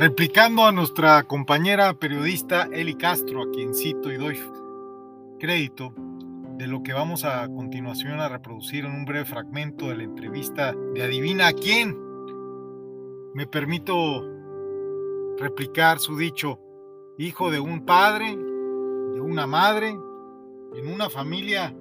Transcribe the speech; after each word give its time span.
Replicando 0.00 0.64
a 0.64 0.72
nuestra 0.72 1.22
compañera 1.24 1.92
periodista 1.92 2.66
Eli 2.72 2.94
Castro, 2.94 3.42
a 3.42 3.50
quien 3.50 3.74
cito 3.74 4.10
y 4.10 4.16
doy 4.16 4.40
crédito 5.38 5.92
de 6.56 6.66
lo 6.66 6.82
que 6.82 6.94
vamos 6.94 7.26
a 7.26 7.46
continuación 7.48 8.18
a 8.18 8.30
reproducir 8.30 8.86
en 8.86 8.92
un 8.92 9.04
breve 9.04 9.26
fragmento 9.26 9.90
de 9.90 9.98
la 9.98 10.04
entrevista 10.04 10.74
de 10.94 11.02
Adivina 11.02 11.48
a 11.48 11.52
quién, 11.52 11.98
me 13.34 13.46
permito 13.46 14.26
replicar 15.36 15.98
su 15.98 16.16
dicho, 16.16 16.58
hijo 17.18 17.50
de 17.50 17.60
un 17.60 17.84
padre, 17.84 18.28
de 18.34 19.20
una 19.20 19.46
madre, 19.46 19.90
en 20.76 20.88
una 20.88 21.10
familia, 21.10 21.76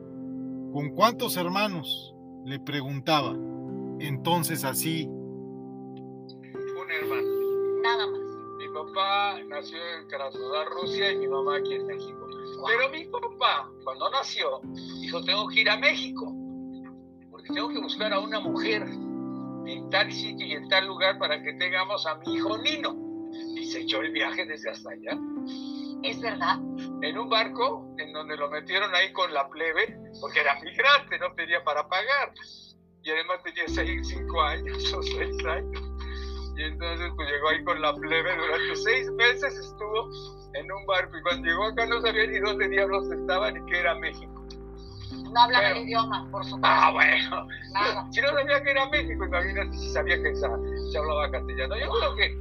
¿con 0.74 0.90
cuántos 0.90 1.38
hermanos? 1.38 2.14
Le 2.44 2.60
preguntaba. 2.60 3.34
Entonces 4.02 4.66
así. 4.66 5.10
Papá 8.90 9.40
nació 9.48 9.78
en 9.78 10.08
Krasnodar, 10.08 10.68
Rusia, 10.70 11.12
y 11.12 11.18
mi 11.18 11.28
mamá 11.28 11.58
aquí 11.58 11.74
en 11.74 11.86
México. 11.86 12.28
Pero 12.68 12.90
mi 12.90 13.06
papá, 13.06 13.70
cuando 13.84 14.10
nació, 14.12 14.62
dijo, 15.02 15.24
tengo 15.24 15.48
que 15.48 15.62
ir 15.62 15.70
a 15.70 15.78
México, 15.78 16.34
porque 17.32 17.54
tengo 17.54 17.70
que 17.70 17.80
buscar 17.80 18.14
a 18.14 18.20
una 18.20 18.40
mujer 18.40 18.84
en 18.84 19.90
tal 19.90 20.12
sitio 20.12 20.46
y 20.46 20.54
en 20.54 20.68
tal 20.68 20.88
lugar 20.88 21.18
para 21.20 21.42
que 21.42 21.54
tengamos 21.54 22.06
a 22.06 22.16
mi 22.16 22.36
hijo 22.36 22.58
Nino. 22.58 22.96
Y 23.56 23.66
se 23.66 23.82
echó 23.82 24.02
el 24.02 24.12
viaje 24.12 24.46
desde 24.46 24.72
hasta 24.72 24.90
allá. 24.90 25.18
Es 26.04 26.20
verdad. 26.20 26.58
En 27.02 27.18
un 27.18 27.30
barco 27.30 27.96
en 27.98 28.12
donde 28.12 28.36
lo 28.36 28.50
metieron 28.50 28.94
ahí 28.96 29.12
con 29.14 29.34
la 29.34 29.48
plebe, 29.50 29.98
porque 30.20 30.40
era 30.40 30.60
migrante, 30.62 31.20
no 31.20 31.34
tenía 31.34 31.64
para 31.64 31.88
pagar. 31.88 32.34
Y 33.04 33.12
además 33.12 33.44
tenía 33.44 33.68
seis, 33.68 34.08
cinco 34.08 34.42
años 34.42 34.94
o 34.94 35.04
seis 35.04 35.46
años. 35.46 35.89
Y 36.60 36.64
entonces 36.64 37.10
pues 37.16 37.30
llegó 37.30 37.50
ahí 37.50 37.64
con 37.64 37.82
la 37.82 37.96
plebe, 37.96 38.36
durante 38.36 38.76
seis 38.76 39.10
meses 39.14 39.58
estuvo 39.58 40.10
en 40.56 40.70
un 40.70 40.86
barco 40.86 41.18
y 41.18 41.22
cuando 41.22 41.48
llegó 41.48 41.64
acá 41.64 41.86
no 41.86 42.02
sabía 42.02 42.28
ni 42.28 42.38
dónde 42.40 42.68
diablos 42.68 43.10
estaba 43.10 43.50
ni 43.50 43.66
qué 43.72 43.80
era 43.80 43.96
México. 43.96 44.44
No 45.32 45.40
hablaba 45.40 45.70
el 45.70 45.84
idioma, 45.84 46.28
por 46.30 46.44
supuesto. 46.44 46.68
Ah, 46.68 46.92
bueno. 46.92 47.48
Nada. 47.72 48.08
Si 48.12 48.20
no 48.20 48.28
sabía 48.28 48.62
que 48.62 48.72
era 48.72 48.90
México, 48.90 49.24
imagínate 49.24 49.78
si 49.78 49.90
sabía 49.90 50.22
que 50.22 50.36
se 50.36 50.98
hablaba 50.98 51.32
castellano. 51.32 51.78
Yo 51.78 51.92
creo 51.92 52.16
que 52.16 52.38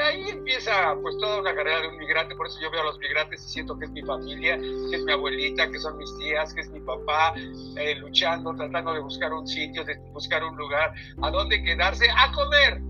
ahí 0.00 0.30
empieza 0.30 0.96
pues 1.02 1.18
toda 1.18 1.40
una 1.40 1.54
carrera 1.54 1.82
de 1.82 1.88
un 1.88 1.98
migrante, 1.98 2.34
por 2.36 2.46
eso 2.46 2.58
yo 2.62 2.70
veo 2.70 2.80
a 2.80 2.84
los 2.84 2.98
migrantes 2.98 3.44
y 3.44 3.48
siento 3.50 3.78
que 3.78 3.84
es 3.84 3.90
mi 3.90 4.00
familia, 4.00 4.56
que 4.56 4.96
es 4.96 5.04
mi 5.04 5.12
abuelita, 5.12 5.70
que 5.70 5.78
son 5.80 5.98
mis 5.98 6.16
tías, 6.16 6.54
que 6.54 6.62
es 6.62 6.70
mi 6.70 6.80
papá, 6.80 7.34
eh, 7.76 7.94
luchando, 7.96 8.54
tratando 8.54 8.94
de 8.94 9.00
buscar 9.00 9.34
un 9.34 9.46
sitio, 9.46 9.84
de 9.84 9.98
buscar 10.12 10.42
un 10.44 10.56
lugar, 10.56 10.94
a 11.20 11.30
dónde 11.30 11.62
quedarse, 11.62 12.08
a 12.16 12.32
comer, 12.32 12.80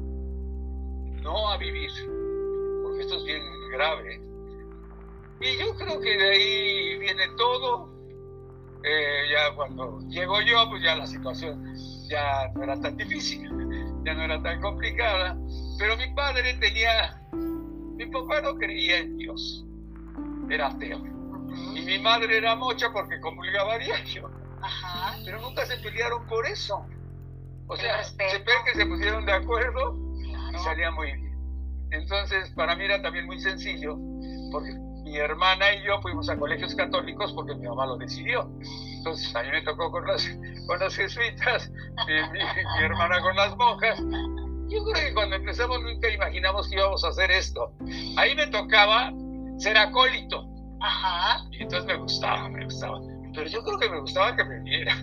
no 1.23 1.49
a 1.49 1.57
vivir, 1.57 1.91
porque 2.83 3.03
esto 3.03 3.17
es 3.17 3.25
bien 3.25 3.43
grave. 3.73 4.21
Y 5.41 5.59
yo 5.59 5.75
creo 5.77 6.01
que 6.01 6.17
de 6.17 6.31
ahí 6.31 6.99
viene 6.99 7.29
todo. 7.37 7.91
Eh, 8.83 9.25
ya 9.31 9.55
cuando 9.55 10.01
llego 10.09 10.41
yo, 10.41 10.69
pues 10.71 10.83
ya 10.83 10.97
la 10.97 11.07
situación 11.07 11.75
ya 12.09 12.49
no 12.55 12.65
era 12.65 12.81
tan 12.81 12.97
difícil, 12.97 13.43
ya 14.05 14.15
no 14.15 14.23
era 14.23 14.43
tan 14.43 14.61
complicada. 14.61 15.39
Pero 15.79 15.97
mi 15.97 16.13
padre 16.15 16.55
tenía, 16.55 17.21
mi 17.33 18.07
papá 18.07 18.41
no 18.41 18.55
creía 18.57 18.99
en 18.99 19.17
Dios, 19.17 19.65
era 20.49 20.69
ateo. 20.69 20.99
Y 21.75 21.83
mi 21.83 21.99
madre 21.99 22.39
era 22.39 22.55
mocha 22.55 22.91
porque 22.93 23.21
comulgaba 23.21 23.79
diario, 23.79 24.31
Ajá. 24.63 25.17
pero 25.25 25.41
nunca 25.41 25.67
se 25.67 25.77
pelearon 25.79 26.27
por 26.27 26.47
eso. 26.47 26.87
O 27.67 27.77
sea, 27.77 28.03
se 28.05 28.17
ve 28.17 28.53
que 28.65 28.75
se 28.75 28.87
pusieron 28.87 29.25
de 29.27 29.33
acuerdo 29.33 30.10
y 30.55 30.59
salía 30.59 30.91
muy 30.91 31.07
bien. 31.13 31.31
Entonces, 31.93 32.51
para 32.55 32.77
mí 32.77 32.85
era 32.85 33.03
también 33.03 33.27
muy 33.27 33.41
sencillo, 33.41 33.97
porque 34.53 34.73
mi 35.05 35.17
hermana 35.17 35.75
y 35.75 35.83
yo 35.85 36.01
fuimos 36.03 36.29
a 36.31 36.37
colegios 36.37 36.75
católicos 36.75 37.33
porque 37.33 37.55
mi 37.57 37.67
mamá 37.67 37.87
lo 37.87 37.97
decidió. 37.97 38.49
Entonces, 38.99 39.35
a 39.35 39.43
mí 39.43 39.49
me 39.51 39.63
tocó 39.63 39.91
con 39.91 40.07
las, 40.07 40.29
con 40.67 40.79
las 40.79 40.95
jesuitas, 40.95 41.71
mi, 42.07 42.15
mi- 42.33 42.39
mi 42.79 42.85
hermana 42.85 43.21
con 43.21 43.35
las 43.35 43.57
monjas. 43.57 43.99
Yo 44.69 44.85
creo 44.85 44.95
que 45.09 45.15
cuando 45.15 45.35
empezamos 45.37 45.83
nunca 45.83 46.09
imaginamos 46.11 46.69
que 46.69 46.77
íbamos 46.77 47.05
a 47.05 47.09
hacer 47.09 47.31
esto. 47.33 47.73
Ahí 48.17 48.37
me 48.37 48.47
tocaba 48.49 49.13
ser 49.59 49.77
acólito. 49.77 50.47
Ajá. 50.81 51.43
Y 51.51 51.63
entonces 51.63 51.87
me 51.87 51.97
gustaba, 51.97 52.49
me 52.49 52.65
gustaba. 52.65 53.01
Pero 53.35 53.49
yo 53.49 53.63
creo 53.65 53.79
que 53.81 53.89
me 53.91 54.01
gustaba 54.01 54.37
que 54.37 54.45
me 54.45 54.61
vieran. 54.61 55.03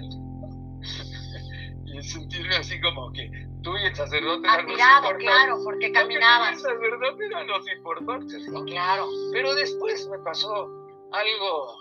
Y 1.98 2.04
sentirme 2.04 2.56
así 2.56 2.80
como 2.82 3.12
que 3.12 3.30
tú 3.64 3.76
y 3.78 3.88
el 3.88 3.96
sacerdote 3.96 4.48
eran 4.48 4.66
los 4.66 4.74
Admirado, 4.74 5.12
importantes. 5.12 5.28
claro, 5.28 5.58
porque 5.64 5.92
caminabas. 5.92 6.54
El 6.54 6.60
sacerdote 6.60 7.26
eran 7.26 7.48
los 7.48 7.72
importantes, 7.72 8.48
¿no? 8.50 8.64
Claro. 8.66 9.08
Pero 9.32 9.56
después 9.56 10.08
me 10.10 10.20
pasó 10.20 10.70
algo 11.12 11.80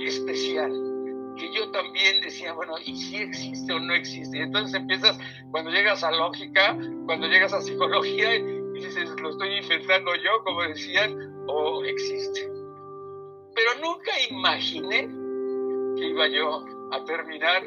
especial, 0.00 0.70
que 1.36 1.52
yo 1.54 1.70
también 1.70 2.20
decía, 2.22 2.52
bueno, 2.52 2.74
¿y 2.84 2.96
si 2.96 3.16
existe 3.16 3.72
o 3.72 3.80
no 3.80 3.94
existe? 3.94 4.38
Y 4.38 4.42
entonces 4.42 4.74
empiezas, 4.74 5.18
cuando 5.50 5.70
llegas 5.70 6.02
a 6.02 6.10
lógica, 6.10 6.76
cuando 7.06 7.26
llegas 7.26 7.52
a 7.52 7.60
psicología, 7.60 8.34
y 8.36 8.62
dices, 8.74 9.10
lo 9.20 9.30
estoy 9.30 9.58
inventando 9.58 10.14
yo, 10.16 10.42
como 10.44 10.62
decían, 10.62 11.16
o 11.46 11.84
existe. 11.84 12.50
Pero 13.54 13.70
nunca 13.82 14.10
imaginé 14.30 15.08
que 15.96 16.08
iba 16.08 16.26
yo 16.28 16.64
a 16.90 17.04
terminar 17.04 17.62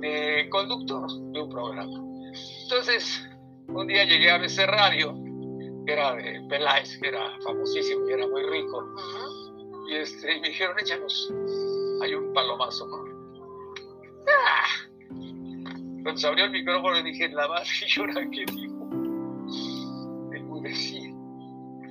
de 0.00 0.48
conductor 0.50 1.06
de 1.32 1.42
un 1.42 1.50
programa. 1.50 2.08
Entonces, 2.62 3.28
un 3.68 3.86
día 3.86 4.04
llegué 4.04 4.30
a 4.30 4.36
ABC 4.36 4.66
Radio, 4.66 5.14
que 5.86 5.92
era 5.92 6.14
de 6.14 6.40
Peláez, 6.48 6.98
que 6.98 7.08
era 7.08 7.30
famosísimo 7.44 8.08
y 8.08 8.12
era 8.12 8.26
muy 8.26 8.42
rico, 8.44 8.94
y, 9.88 9.94
este, 9.94 10.36
y 10.36 10.40
me 10.40 10.48
dijeron, 10.48 10.78
échanos, 10.78 11.32
hay 12.02 12.14
un 12.14 12.32
palomazo, 12.32 12.86
¿no? 12.86 12.96
¡Ah! 14.28 14.88
Cuando 16.02 16.16
se 16.16 16.26
abrió 16.26 16.44
el 16.44 16.50
micrófono 16.50 17.02
dije, 17.02 17.28
la 17.30 17.48
madre, 17.48 17.68
¿y 17.86 18.00
ahora 18.00 18.14
qué 18.30 18.44
digo? 18.52 18.88
Enmudecí. 20.32 20.98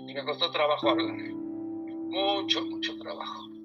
Y 0.07 0.13
me 0.13 0.24
costó 0.25 0.50
trabajo 0.52 0.90
hablar. 0.90 1.18
Mucho, 2.09 2.62
mucho 2.66 2.97
trabajo. 3.00 3.56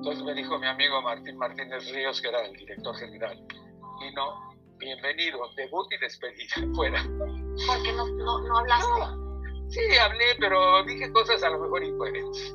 Entonces 0.00 0.24
me 0.24 0.32
dijo 0.32 0.58
mi 0.58 0.66
amigo 0.66 1.02
Martín 1.02 1.36
Martínez 1.36 1.92
Ríos, 1.92 2.22
que 2.22 2.28
era 2.28 2.40
el 2.46 2.54
director 2.54 2.96
general, 2.96 3.38
y 4.00 4.14
no, 4.14 4.50
bienvenido, 4.78 5.40
debut 5.56 5.86
y 5.92 5.98
despedida, 5.98 6.54
fuera. 6.74 7.02
Porque 7.66 7.92
no, 7.92 8.06
no, 8.08 8.38
no 8.38 8.58
hablaste. 8.60 8.88
Sí, 9.68 9.98
hablé, 9.98 10.24
pero 10.38 10.82
dije 10.84 11.12
cosas 11.12 11.42
a 11.42 11.50
lo 11.50 11.58
mejor 11.58 11.84
incoherentes. 11.84 12.54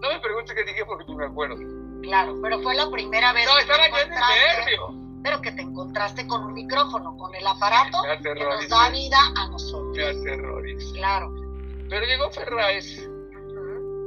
No 0.00 0.08
me 0.08 0.18
preguntes 0.20 0.54
qué 0.54 0.64
dije 0.64 0.82
porque 0.86 1.04
no 1.08 1.16
me 1.16 1.26
acuerdo. 1.26 1.56
Claro, 2.02 2.34
pero 2.42 2.58
fue 2.62 2.74
la 2.74 2.90
primera 2.90 3.34
vez 3.34 3.44
No, 3.46 3.58
estaba 3.58 3.86
yo 3.90 3.96
de 3.96 4.08
nervio. 4.08 5.20
pero 5.22 5.42
que 5.42 5.52
te 5.52 5.60
encontraste 5.60 6.26
con 6.26 6.42
un 6.42 6.54
micrófono, 6.54 7.14
con 7.18 7.34
el 7.34 7.46
aparato 7.46 7.98
que 8.22 8.34
nos 8.34 8.66
da 8.66 8.88
vida 8.88 9.18
a 9.36 9.48
nosotros. 9.48 9.94
Me 9.94 10.04
aterroricé. 10.04 10.94
Claro. 10.94 11.30
Pero 11.90 12.06
llegó 12.06 12.30
Ferraes. 12.30 13.10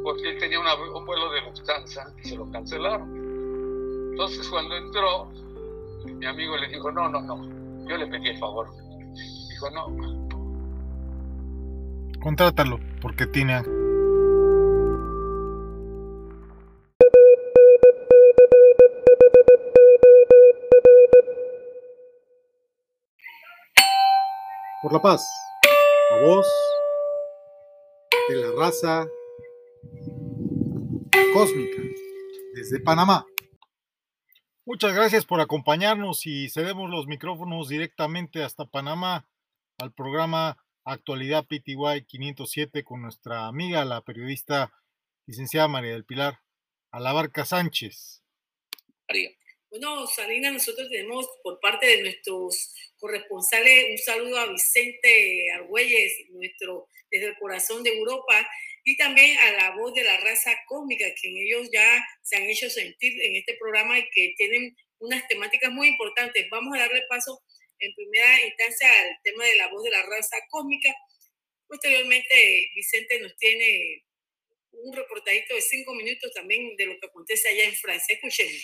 Porque 0.03 0.29
él 0.29 0.39
tenía 0.39 0.59
una- 0.59 0.75
un 0.75 1.05
vuelo 1.05 1.31
de 1.31 1.41
Lufthansa 1.41 2.13
y 2.23 2.27
se 2.29 2.35
lo 2.35 2.49
cancelaron. 2.51 4.09
Entonces 4.11 4.47
cuando 4.49 4.75
entró, 4.75 5.29
mi 6.05 6.25
amigo 6.25 6.57
le 6.57 6.67
dijo, 6.67 6.91
no, 6.91 7.09
no, 7.09 7.21
no. 7.21 7.87
Yo 7.87 7.97
le 7.97 8.07
pedí 8.07 8.29
el 8.29 8.37
favor. 8.37 8.67
Dijo, 9.49 9.69
no, 9.71 10.21
Contrátalo, 12.21 12.79
porque 13.01 13.25
tiene. 13.25 13.63
Por 24.81 24.93
la 24.93 24.99
paz, 25.01 25.23
a 26.11 26.25
voz 26.25 26.47
de 28.29 28.35
la 28.35 28.51
raza 28.57 29.07
cósmica 31.33 31.81
desde 32.53 32.79
Panamá. 32.79 33.25
Muchas 34.65 34.93
gracias 34.93 35.25
por 35.25 35.39
acompañarnos 35.39 36.25
y 36.25 36.49
cedemos 36.49 36.89
los 36.89 37.07
micrófonos 37.07 37.69
directamente 37.69 38.43
hasta 38.43 38.65
Panamá 38.65 39.27
al 39.77 39.93
programa 39.93 40.57
Actualidad 40.83 41.45
PTY 41.45 42.05
507 42.07 42.83
con 42.83 43.01
nuestra 43.01 43.47
amiga, 43.47 43.85
la 43.85 44.01
periodista 44.01 44.73
licenciada 45.25 45.67
María 45.67 45.93
del 45.93 46.05
Pilar 46.05 46.39
Alabarca 46.91 47.45
Sánchez. 47.45 48.23
María. 49.07 49.31
Bueno, 49.69 50.05
Salina, 50.07 50.51
nosotros 50.51 50.89
tenemos 50.89 51.27
por 51.43 51.59
parte 51.61 51.85
de 51.85 52.01
nuestros 52.01 52.75
corresponsales 52.97 53.91
un 53.91 53.97
saludo 53.97 54.37
a 54.37 54.47
Vicente 54.47 55.51
Argüelles, 55.53 56.11
nuestro 56.31 56.89
desde 57.09 57.27
el 57.27 57.37
corazón 57.37 57.83
de 57.83 57.97
Europa, 57.97 58.47
y 58.83 58.97
también 58.97 59.37
a 59.39 59.51
la 59.51 59.75
voz 59.75 59.93
de 59.93 60.03
la 60.03 60.17
raza 60.17 60.55
cósmica, 60.67 61.05
que 61.21 61.29
ellos 61.29 61.69
ya 61.71 62.03
se 62.23 62.37
han 62.37 62.43
hecho 62.43 62.69
sentir 62.69 63.13
en 63.21 63.35
este 63.35 63.55
programa 63.59 63.99
y 63.99 64.09
que 64.11 64.33
tienen 64.37 64.75
unas 64.99 65.27
temáticas 65.27 65.71
muy 65.71 65.87
importantes. 65.87 66.47
Vamos 66.49 66.75
a 66.75 66.81
darle 66.81 67.03
paso 67.09 67.41
en 67.79 67.93
primera 67.95 68.45
instancia 68.45 68.87
al 69.01 69.17
tema 69.23 69.45
de 69.45 69.55
la 69.55 69.67
voz 69.67 69.83
de 69.83 69.91
la 69.91 70.03
raza 70.03 70.37
cósmica 70.49 70.93
Posteriormente, 71.71 72.69
Vicente 72.75 73.17
nos 73.21 73.33
tiene 73.37 74.03
un 74.73 74.93
reportadito 74.93 75.55
de 75.55 75.61
cinco 75.61 75.93
minutos 75.93 76.29
también 76.33 76.75
de 76.75 76.85
lo 76.85 76.99
que 76.99 77.07
acontece 77.07 77.47
allá 77.47 77.63
en 77.63 77.75
Francia. 77.77 78.13
Escuchemos. 78.13 78.61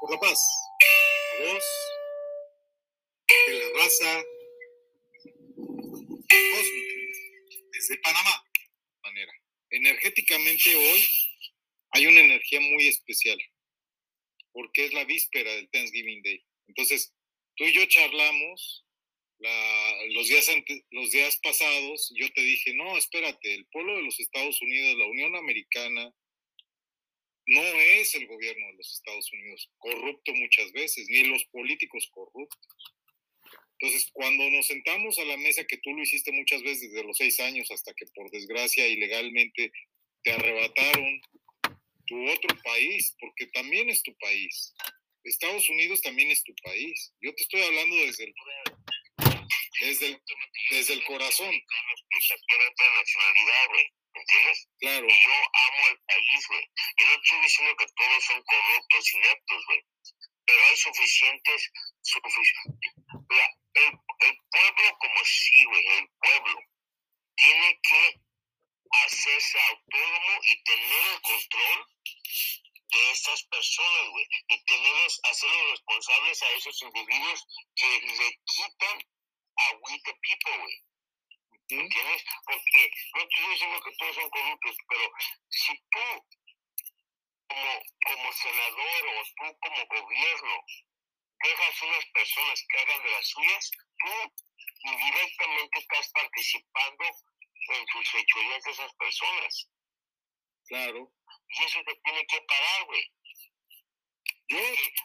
Por 0.00 0.10
la 0.10 0.18
paz, 0.18 0.40
a 0.80 1.42
voz 1.44 1.64
de 3.46 3.58
la 3.60 3.68
raza 3.78 4.24
cósmica, 6.28 6.94
desde 7.70 7.98
Panamá, 8.02 8.44
manera. 9.04 9.32
Energéticamente 9.70 10.74
hoy 10.74 11.04
hay 11.92 12.06
una 12.06 12.20
energía 12.22 12.60
muy 12.60 12.88
especial, 12.88 13.38
porque 14.50 14.86
es 14.86 14.92
la 14.94 15.04
víspera 15.04 15.52
del 15.52 15.70
Thanksgiving 15.70 16.22
Day. 16.22 16.44
Entonces, 16.66 17.14
tú 17.54 17.64
y 17.64 17.72
yo 17.72 17.86
charlamos 17.86 18.84
los, 20.10 20.28
días 20.28 20.46
los 20.90 21.10
días 21.10 21.38
pasados, 21.42 22.12
yo 22.16 22.30
te 22.32 22.40
dije, 22.42 22.74
no, 22.74 22.96
espérate, 22.96 23.54
el 23.54 23.66
pueblo 23.66 23.96
de 23.96 24.02
los 24.02 24.18
Estados 24.20 24.60
Unidos, 24.62 24.98
la 24.98 25.06
Unión 25.06 25.36
Americana, 25.36 26.14
no 27.46 27.62
es 27.62 28.14
el 28.14 28.26
gobierno 28.26 28.66
de 28.68 28.74
los 28.74 28.92
Estados 28.92 29.32
Unidos, 29.32 29.70
corrupto 29.78 30.32
muchas 30.34 30.70
veces, 30.72 31.06
ni 31.08 31.24
los 31.24 31.44
políticos 31.46 32.08
corruptos. 32.12 32.94
Entonces, 33.80 34.10
cuando 34.12 34.48
nos 34.50 34.68
sentamos 34.68 35.18
a 35.18 35.24
la 35.24 35.36
mesa, 35.36 35.64
que 35.64 35.78
tú 35.78 35.90
lo 35.90 36.02
hiciste 36.02 36.30
muchas 36.30 36.62
veces 36.62 36.92
desde 36.92 37.04
los 37.04 37.16
seis 37.16 37.40
años 37.40 37.68
hasta 37.72 37.92
que 37.94 38.06
por 38.14 38.30
desgracia 38.30 38.86
ilegalmente 38.86 39.72
te 40.22 40.30
arrebataron 40.30 41.20
tu 42.06 42.30
otro 42.30 42.56
país, 42.62 43.16
porque 43.18 43.46
también 43.48 43.90
es 43.90 44.02
tu 44.04 44.16
país. 44.18 44.72
Estados 45.24 45.68
Unidos 45.68 46.00
también 46.00 46.30
es 46.30 46.42
tu 46.42 46.54
país. 46.62 47.12
Yo 47.20 47.34
te 47.34 47.42
estoy 47.42 47.62
hablando 47.62 47.96
desde 47.96 48.24
el, 48.24 48.34
desde 49.82 50.06
el, 50.06 50.22
desde 50.70 50.92
el 50.94 51.04
corazón. 51.04 51.50
La 51.50 52.92
nacionalidad, 52.94 53.68
güey. 53.68 53.92
¿Entiendes? 54.14 54.68
Claro. 54.78 55.06
Y 55.08 55.12
yo 55.12 55.32
amo 55.32 55.88
el 55.90 55.98
país, 56.06 56.46
güey. 56.48 56.64
Yo 56.98 57.06
no 57.06 57.14
estoy 57.14 57.40
diciendo 57.40 57.76
que 57.76 57.86
todos 57.96 58.24
son 58.24 58.42
corruptos 58.42 59.14
y 59.14 59.16
ineptos, 59.16 59.66
güey. 59.66 59.84
Pero 60.44 60.64
hay 60.66 60.76
suficientes. 60.76 61.70
suficientes. 62.02 62.92
el, 63.74 63.92
el 64.20 64.38
pueblo, 64.50 64.98
como 64.98 65.24
sí, 65.24 65.64
güey, 65.64 65.86
el 65.86 66.08
pueblo, 66.20 66.60
tiene 67.36 67.80
que 67.82 68.20
hacerse 69.04 69.58
autónomo 69.70 70.40
y 70.44 70.62
tener 70.64 71.02
el 71.14 71.20
control 71.22 71.86
de 72.92 73.10
estas 73.10 73.42
personas, 73.44 74.10
güey. 74.10 74.26
Y 74.48 74.64
tenerlos, 74.64 75.20
hacerlos 75.24 75.70
responsables 75.70 76.42
a 76.42 76.50
esos 76.50 76.82
individuos 76.82 77.44
que 77.74 78.00
le 78.00 78.38
quitan 78.44 79.02
a 79.56 79.64
we 79.84 79.98
the 80.04 80.14
people, 80.22 80.58
güey. 80.58 80.78
¿Entiendes? 81.68 82.24
Porque 82.44 82.90
no 83.14 83.22
estoy 83.22 83.46
diciendo 83.50 83.80
que 83.80 83.96
todos 83.96 84.14
son 84.14 84.30
corruptos, 84.30 84.76
pero 84.88 85.10
si 85.48 85.72
tú, 85.90 86.26
como, 87.48 87.82
como 88.04 88.32
senador 88.32 89.06
o 89.08 89.24
tú 89.36 89.58
como 89.60 89.86
gobierno, 89.86 90.64
dejas 91.42 91.82
unas 91.82 92.06
personas 92.06 92.66
que 92.68 92.78
hagan 92.78 93.02
de 93.02 93.10
las 93.10 93.26
suyas, 93.26 93.70
tú 93.98 94.44
indirectamente 94.84 95.78
estás 95.78 96.10
participando 96.12 97.04
en 97.04 97.86
sus 97.86 98.10
fechorías 98.10 98.62
de 98.64 98.70
esas 98.70 98.94
personas. 98.94 99.68
Claro. 100.66 101.12
Y 101.48 101.64
eso 101.64 101.80
te 101.84 101.94
tiene 102.04 102.26
que 102.26 102.40
parar, 102.42 102.84
güey. 102.86 103.12
Yo, 104.48 104.58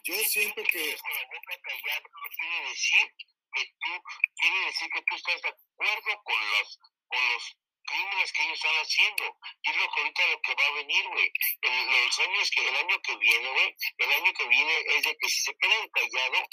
yo 0.03 0.15
siento 0.25 0.63
que... 0.63 0.97
Con 0.97 1.13
la 1.13 1.25
boca 1.25 1.57
callada 1.61 2.01
no 2.01 2.29
quiere 2.37 2.69
decir 2.69 3.13
que 3.57 3.65
tú, 3.81 3.91
quiere 4.37 4.59
decir 4.65 4.89
que 4.93 5.01
tú 5.01 5.15
estás 5.15 5.41
de 5.41 5.49
acuerdo 5.49 6.23
con 6.23 6.51
los, 6.51 6.79
con 7.07 7.29
los 7.33 7.57
crímenes 7.87 8.33
que 8.33 8.43
ellos 8.43 8.57
están 8.57 8.75
haciendo. 8.75 9.37
Y 9.63 9.69
es 9.69 9.77
lo 9.77 9.89
que 9.89 10.01
ahorita 10.01 10.27
lo 10.27 10.41
que 10.41 10.55
va 10.55 10.65
a 10.67 10.71
venir, 10.71 11.07
güey. 11.07 11.31
Los 11.61 12.19
años 12.19 12.51
que, 12.51 12.67
el 12.67 12.75
año 12.75 13.01
que 13.01 13.15
viene, 13.17 13.49
güey, 13.49 13.75
el 13.97 14.11
año 14.13 14.33
que 14.33 14.47
viene 14.47 14.79
es 14.95 15.03
de 15.03 15.17
que 15.17 15.29
si 15.29 15.41
se 15.41 15.57
quedan 15.57 15.89
callados, 15.89 16.47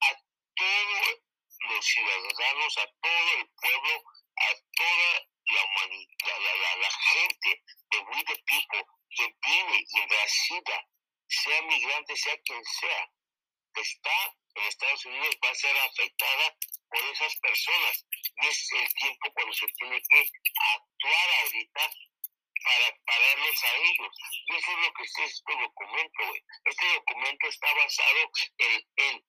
a 0.00 0.12
todos 0.54 1.20
los 1.60 1.86
ciudadanos, 1.86 2.78
a 2.78 2.86
todo 3.00 3.32
el 3.38 3.48
pueblo, 3.48 4.02
a 4.36 4.54
toda 4.76 5.26
la 5.46 5.64
humanidad, 5.64 6.38
la, 6.40 6.54
la, 6.56 6.76
la 6.76 6.90
gente 6.90 7.62
de 7.90 7.98
We 7.98 8.24
the 8.24 8.36
People 8.44 8.84
que 9.16 9.34
vive 9.46 9.84
y 9.88 10.06
nacida, 10.06 10.86
sea 11.28 11.62
migrante, 11.62 12.16
sea 12.16 12.36
quien 12.44 12.62
sea, 12.64 13.10
está 13.74 14.36
en 14.56 14.64
Estados 14.64 15.04
Unidos 15.04 15.36
va 15.44 15.50
a 15.50 15.54
ser 15.54 15.76
afectada 15.78 16.56
por 16.90 17.04
esas 17.04 17.36
personas. 17.36 18.06
Y 18.42 18.46
es 18.46 18.72
el 18.72 18.94
tiempo 18.94 19.32
cuando 19.34 19.52
se 19.52 19.66
tiene 19.78 20.00
que 20.08 20.20
actuar 20.74 21.28
ahorita 21.42 21.90
para 22.64 22.96
pararlos 23.04 23.64
a 23.64 23.76
ellos. 23.76 24.14
Y 24.48 24.56
eso 24.56 24.70
es 24.70 24.78
lo 24.78 24.92
que 24.92 25.02
es 25.02 25.18
este 25.18 25.52
documento, 25.56 26.26
güey. 26.26 26.42
Este 26.64 26.94
documento 26.94 27.46
está 27.48 27.74
basado 27.74 28.30
en, 28.58 28.82
en, 28.96 29.24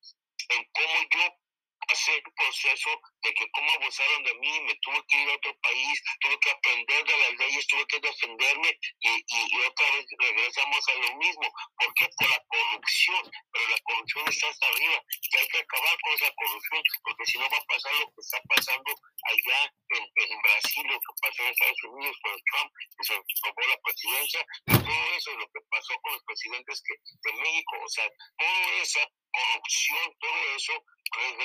en 0.49 0.69
cómo 0.73 1.09
yo 1.11 1.46
hacer 1.89 2.21
un 2.25 2.33
proceso 2.35 2.89
de 3.21 3.33
que 3.33 3.49
cómo 3.51 3.71
abusaron 3.71 4.23
de 4.23 4.33
mí, 4.35 4.61
me 4.61 4.75
tuve 4.75 5.01
que 5.07 5.21
ir 5.21 5.29
a 5.29 5.35
otro 5.35 5.55
país, 5.61 6.01
tuve 6.21 6.39
que 6.39 6.51
aprender 6.51 7.03
de 7.05 7.17
las 7.17 7.33
leyes, 7.39 7.67
tuve 7.67 7.85
que 7.87 7.99
defenderme 7.99 8.77
y, 8.99 9.09
y, 9.09 9.61
otra 9.65 9.91
vez 9.91 10.05
regresamos 10.19 10.87
a 10.89 10.95
lo 10.95 11.15
mismo. 11.17 11.53
¿Por 11.77 11.93
qué? 11.95 12.07
Por 12.17 12.29
la 12.29 12.43
corrupción, 12.47 13.31
pero 13.51 13.69
la 13.69 13.77
corrupción 13.83 14.27
está 14.27 14.49
hasta 14.49 14.67
arriba 14.67 15.03
y 15.21 15.37
hay 15.37 15.47
que 15.47 15.59
acabar 15.59 15.97
con 16.01 16.13
esa 16.13 16.31
corrupción 16.35 16.83
porque 17.03 17.25
si 17.25 17.37
no 17.37 17.49
va 17.49 17.57
a 17.57 17.65
pasar 17.65 17.93
lo 17.95 18.07
que 18.07 18.21
está 18.21 18.41
pasando 18.55 18.91
allá 19.23 19.73
en, 19.89 20.03
en 20.15 20.41
Brasil, 20.41 20.83
lo 20.87 20.99
que 20.99 21.13
pasó 21.21 21.43
en 21.43 21.49
Estados 21.49 21.83
Unidos 21.83 22.17
con 22.21 22.41
Trump, 22.51 22.71
que 22.97 23.03
se 23.03 23.13
robó 23.15 23.61
la 23.67 23.81
presidencia 23.83 24.45
y 24.67 24.73
todo 24.77 25.15
eso 25.15 25.31
es 25.31 25.37
lo 25.37 25.47
que 25.47 25.61
pasó 25.69 25.93
con 26.01 26.13
los 26.13 26.23
presidentes 26.23 26.83
que, 26.83 26.93
de 27.29 27.33
México, 27.39 27.77
o 27.83 27.89
sea, 27.89 28.09
toda 28.37 28.81
esa 28.81 29.01
corrupción, 29.31 30.15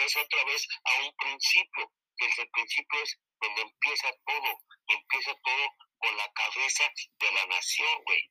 regresa 0.03 0.23
otra 0.23 0.45
vez 0.45 0.69
a 0.85 1.05
un 1.05 1.15
principio, 1.17 1.93
que 2.17 2.27
el 2.27 2.51
principio 2.51 3.03
es 3.03 3.19
donde 3.41 3.63
empieza 3.63 4.09
todo, 4.27 4.59
empieza 4.89 5.35
todo 5.43 5.67
con 5.99 6.17
la 6.17 6.33
cabeza 6.35 6.85
de 7.21 7.27
la 7.33 7.47
nación, 7.47 8.05
güey. 8.07 8.31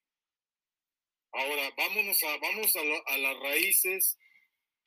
Ahora, 1.34 1.74
vámonos 1.78 2.24
a, 2.24 2.38
vamos 2.38 2.76
a, 2.76 2.82
a 3.14 3.18
las 3.18 3.40
raíces 3.40 4.18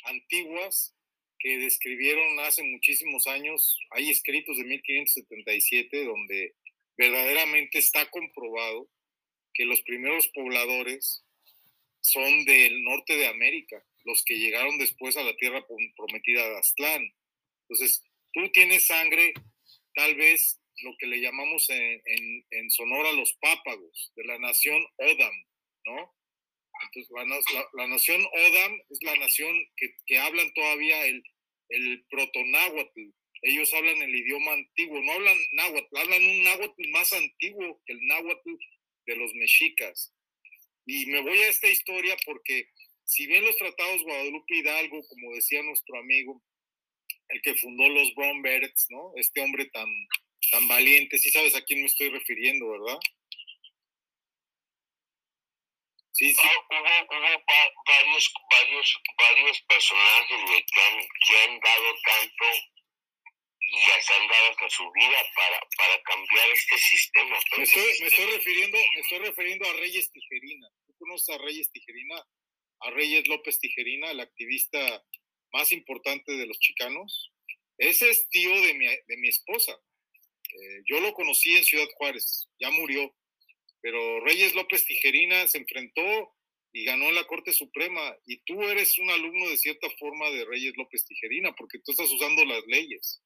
antiguas 0.05 0.95
que 1.39 1.59
describieron 1.59 2.39
hace 2.41 2.63
muchísimos 2.63 3.27
años. 3.27 3.79
Hay 3.91 4.11
escritos 4.11 4.57
de 4.59 4.65
1577 4.65 6.05
donde 6.05 6.55
verdaderamente 6.97 7.79
está 7.79 8.09
comprobado 8.11 8.89
que 9.55 9.65
los 9.65 9.81
primeros 9.83 10.29
pobladores 10.29 11.25
son 12.01 12.45
del 12.45 12.83
norte 12.83 13.17
de 13.17 13.27
América 13.27 13.83
los 14.05 14.25
que 14.25 14.39
llegaron 14.39 14.79
después 14.79 15.17
a 15.17 15.23
la 15.23 15.35
tierra 15.37 15.67
prometida 15.97 16.49
de 16.49 16.59
Aztlán. 16.59 17.03
Entonces, 17.63 18.05
tú 18.33 18.51
tienes 18.53 18.87
sangre, 18.87 19.33
tal 19.95 20.15
vez 20.15 20.61
lo 20.83 20.95
que 20.99 21.07
le 21.07 21.21
llamamos 21.21 21.69
en, 21.71 22.03
en, 22.51 22.71
Sonora 22.71 23.13
los 23.13 23.33
pápagos, 23.41 24.13
de 24.17 24.25
la 24.25 24.39
nación 24.39 24.85
Odam, 24.99 25.35
¿no? 25.87 26.15
Entonces, 26.83 27.11
la, 27.15 27.69
la, 27.75 27.87
nación 27.87 28.21
Odam 28.21 28.81
es 28.91 29.03
la 29.03 29.17
nación 29.17 29.55
que, 29.77 29.95
que 30.07 30.19
hablan 30.19 30.53
todavía 30.53 31.07
el, 31.07 31.23
el 31.69 32.05
protonáhuatl. 32.11 33.01
Ellos 33.43 33.73
hablan 33.75 34.03
el 34.03 34.15
idioma 34.15 34.53
antiguo, 34.53 35.01
no 35.03 35.13
hablan 35.13 35.39
náhuatl, 35.53 35.97
hablan 35.97 36.23
un 36.23 36.45
náhuatl 36.45 36.89
más 36.91 37.13
antiguo 37.13 37.81
que 37.87 37.93
el 37.93 38.07
náhuatl 38.07 38.51
de 39.07 39.17
los 39.17 39.33
mexicas. 39.35 40.13
Y 40.87 41.07
me 41.07 41.21
voy 41.21 41.39
a 41.39 41.49
esta 41.49 41.69
historia 41.69 42.17
porque 42.27 42.69
si 43.05 43.27
bien 43.27 43.45
los 43.45 43.57
tratados 43.57 44.03
Guadalupe 44.03 44.57
Hidalgo, 44.57 45.01
como 45.09 45.35
decía 45.35 45.63
nuestro 45.63 45.99
amigo, 45.99 46.43
el 47.29 47.41
que 47.43 47.55
fundó 47.55 47.89
los 47.89 48.15
Brown 48.15 48.43
Berets, 48.43 48.87
¿no? 48.91 49.13
Este 49.17 49.41
hombre 49.41 49.67
tan, 49.67 49.87
tan 50.51 50.69
valiente, 50.69 51.19
sí 51.19 51.31
sabes 51.31 51.55
a 51.55 51.63
quién 51.63 51.81
me 51.81 51.87
estoy 51.87 52.11
refiriendo, 52.11 52.71
¿verdad? 52.71 52.99
Sí, 56.13 56.33
sí. 56.33 56.47
Hubo, 56.47 56.83
varios, 56.83 58.33
varios, 58.51 59.03
varios 59.19 59.61
personajes 59.63 60.29
que, 60.29 60.81
han, 60.81 60.99
que 61.27 61.39
han 61.43 61.61
dado 61.61 61.95
tanto 62.05 62.45
y 63.61 63.77
han 63.91 64.29
dado 64.29 64.51
hasta 64.51 64.71
su 64.71 64.93
vida 64.93 65.19
para, 65.35 65.61
para 65.77 66.03
cambiar 66.03 66.49
este 66.51 66.79
sistema. 66.79 67.37
Me 67.57 67.65
estoy, 67.65 67.93
me 68.01 68.07
estoy 68.07 68.27
refiriendo, 68.27 68.79
me 68.95 69.01
estoy 69.01 69.19
refiriendo 69.19 69.69
a 69.69 69.73
Reyes 69.73 70.11
Tijerina. 70.13 70.69
¿Tú 70.87 70.95
conoces 70.99 71.35
a 71.35 71.39
Reyes 71.39 71.71
Tijerina? 71.73 72.25
A 72.85 72.91
Reyes 72.91 73.27
López 73.29 73.59
Tijerina, 73.59 74.11
el 74.11 74.21
activista 74.21 75.05
más 75.53 75.73
importante 75.73 76.33
de 76.33 76.47
los 76.47 76.59
chicanos. 76.59 77.33
Ese 77.79 78.11
es 78.11 78.29
tío 78.29 78.51
de 78.61 78.75
mi, 78.75 78.87
de 78.87 79.17
mi 79.17 79.29
esposa. 79.29 79.73
Eh, 79.73 80.83
yo 80.87 81.01
lo 81.01 81.13
conocí 81.15 81.57
en 81.57 81.65
Ciudad 81.65 81.89
Juárez, 81.97 82.49
ya 82.61 82.71
murió, 82.71 83.15
pero 83.81 84.21
Reyes 84.25 84.55
López 84.55 84.85
Tijerina 84.85 85.47
se 85.47 85.59
enfrentó 85.59 86.35
y 86.73 86.85
ganó 86.85 87.07
en 87.09 87.15
la 87.15 87.27
Corte 87.27 87.53
Suprema. 87.53 88.17
Y 88.27 88.39
tú 88.45 88.63
eres 88.63 88.99
un 88.99 89.11
alumno 89.11 89.49
de 89.49 89.57
cierta 89.57 89.89
forma 89.99 90.31
de 90.31 90.45
Reyes 90.45 90.75
López 90.77 91.07
Tijerina, 91.07 91.55
porque 91.55 91.79
tú 91.79 91.93
estás 91.93 92.11
usando 92.11 92.45
las 92.45 92.65
leyes. 92.67 93.23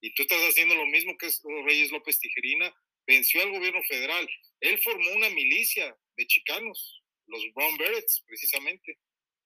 Y 0.00 0.14
tú 0.14 0.22
estás 0.22 0.40
haciendo 0.42 0.74
lo 0.74 0.86
mismo 0.86 1.16
que 1.18 1.28
Reyes 1.64 1.90
López 1.90 2.18
Tijerina, 2.20 2.74
venció 3.06 3.42
al 3.42 3.50
gobierno 3.50 3.82
federal. 3.84 4.28
Él 4.60 4.78
formó 4.78 5.12
una 5.12 5.30
milicia 5.30 5.96
de 6.16 6.26
chicanos, 6.26 7.03
los 7.26 7.42
Brown 7.54 7.76
Berets, 7.76 8.22
precisamente. 8.26 8.98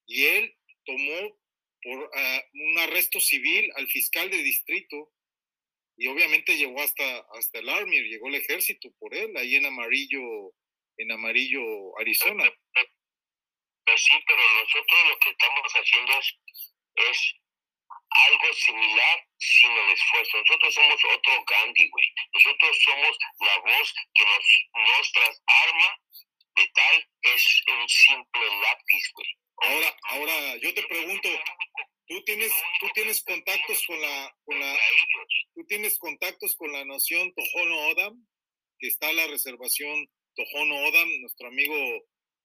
Y 0.07 0.25
él 0.25 0.57
tomó 0.85 1.39
por 1.83 2.11
ah, 2.15 2.43
un 2.53 2.79
arresto 2.79 3.21
civil 3.21 3.71
al 3.77 3.89
fiscal 3.89 4.31
de 4.31 4.43
distrito 4.43 5.13
y 5.97 6.07
obviamente 6.07 6.57
llegó 6.57 6.81
hasta, 6.81 7.27
hasta 7.35 7.59
el 7.59 7.69
Army, 7.69 7.99
llegó 8.01 8.29
el 8.29 8.37
ejército 8.37 8.89
por 9.01 9.15
él, 9.17 9.37
ahí 9.37 9.57
en 9.57 9.67
amarillo, 9.67 10.55
en 10.97 11.11
amarillo, 11.11 11.61
Arizona. 11.99 12.45
Sí, 13.97 14.17
pero 14.27 14.43
nosotros 14.63 15.09
lo 15.09 15.19
que 15.19 15.31
estamos 15.31 15.73
haciendo 15.73 16.13
es, 17.11 17.35
algo 18.11 18.55
similar 18.55 19.27
sin 19.39 19.71
el 19.71 19.91
esfuerzo. 19.91 20.39
Nosotros 20.39 20.75
somos 20.75 21.05
otro 21.05 21.45
Gandhi, 21.45 21.89
güey. 21.89 22.09
Nosotros 22.33 22.79
somos 22.83 23.19
la 23.41 23.59
voz 23.59 23.95
que 24.15 24.25
nos, 24.25 24.45
nuestras 24.89 25.43
arma 25.47 26.01
de 26.59 26.71
tal 26.75 26.97
es 27.23 27.63
un 27.69 27.89
simple 27.89 28.47
lápiz, 28.63 29.05
güey. 29.15 29.29
Ahora, 29.61 29.97
ahora, 30.11 30.57
yo 30.59 30.75
te 30.75 30.83
pregunto, 30.85 31.29
tú 32.07 32.25
tienes, 32.25 32.53
tú 32.81 32.87
tienes 32.95 33.23
contactos 33.23 33.85
con 33.87 34.01
la, 34.01 34.37
con 34.45 34.59
la, 34.59 34.79
tú 35.55 35.65
tienes 35.67 35.99
contactos 35.99 36.55
con 36.57 36.73
la 36.73 36.85
nación 36.85 37.33
Tohono 37.35 37.89
Odam, 37.89 38.27
que 38.79 38.89
está 38.89 39.13
la 39.13 39.27
reservación 39.27 40.09
Tohono 40.35 40.77
Odam, 40.87 41.09
nuestro 41.21 41.49
amigo 41.49 41.75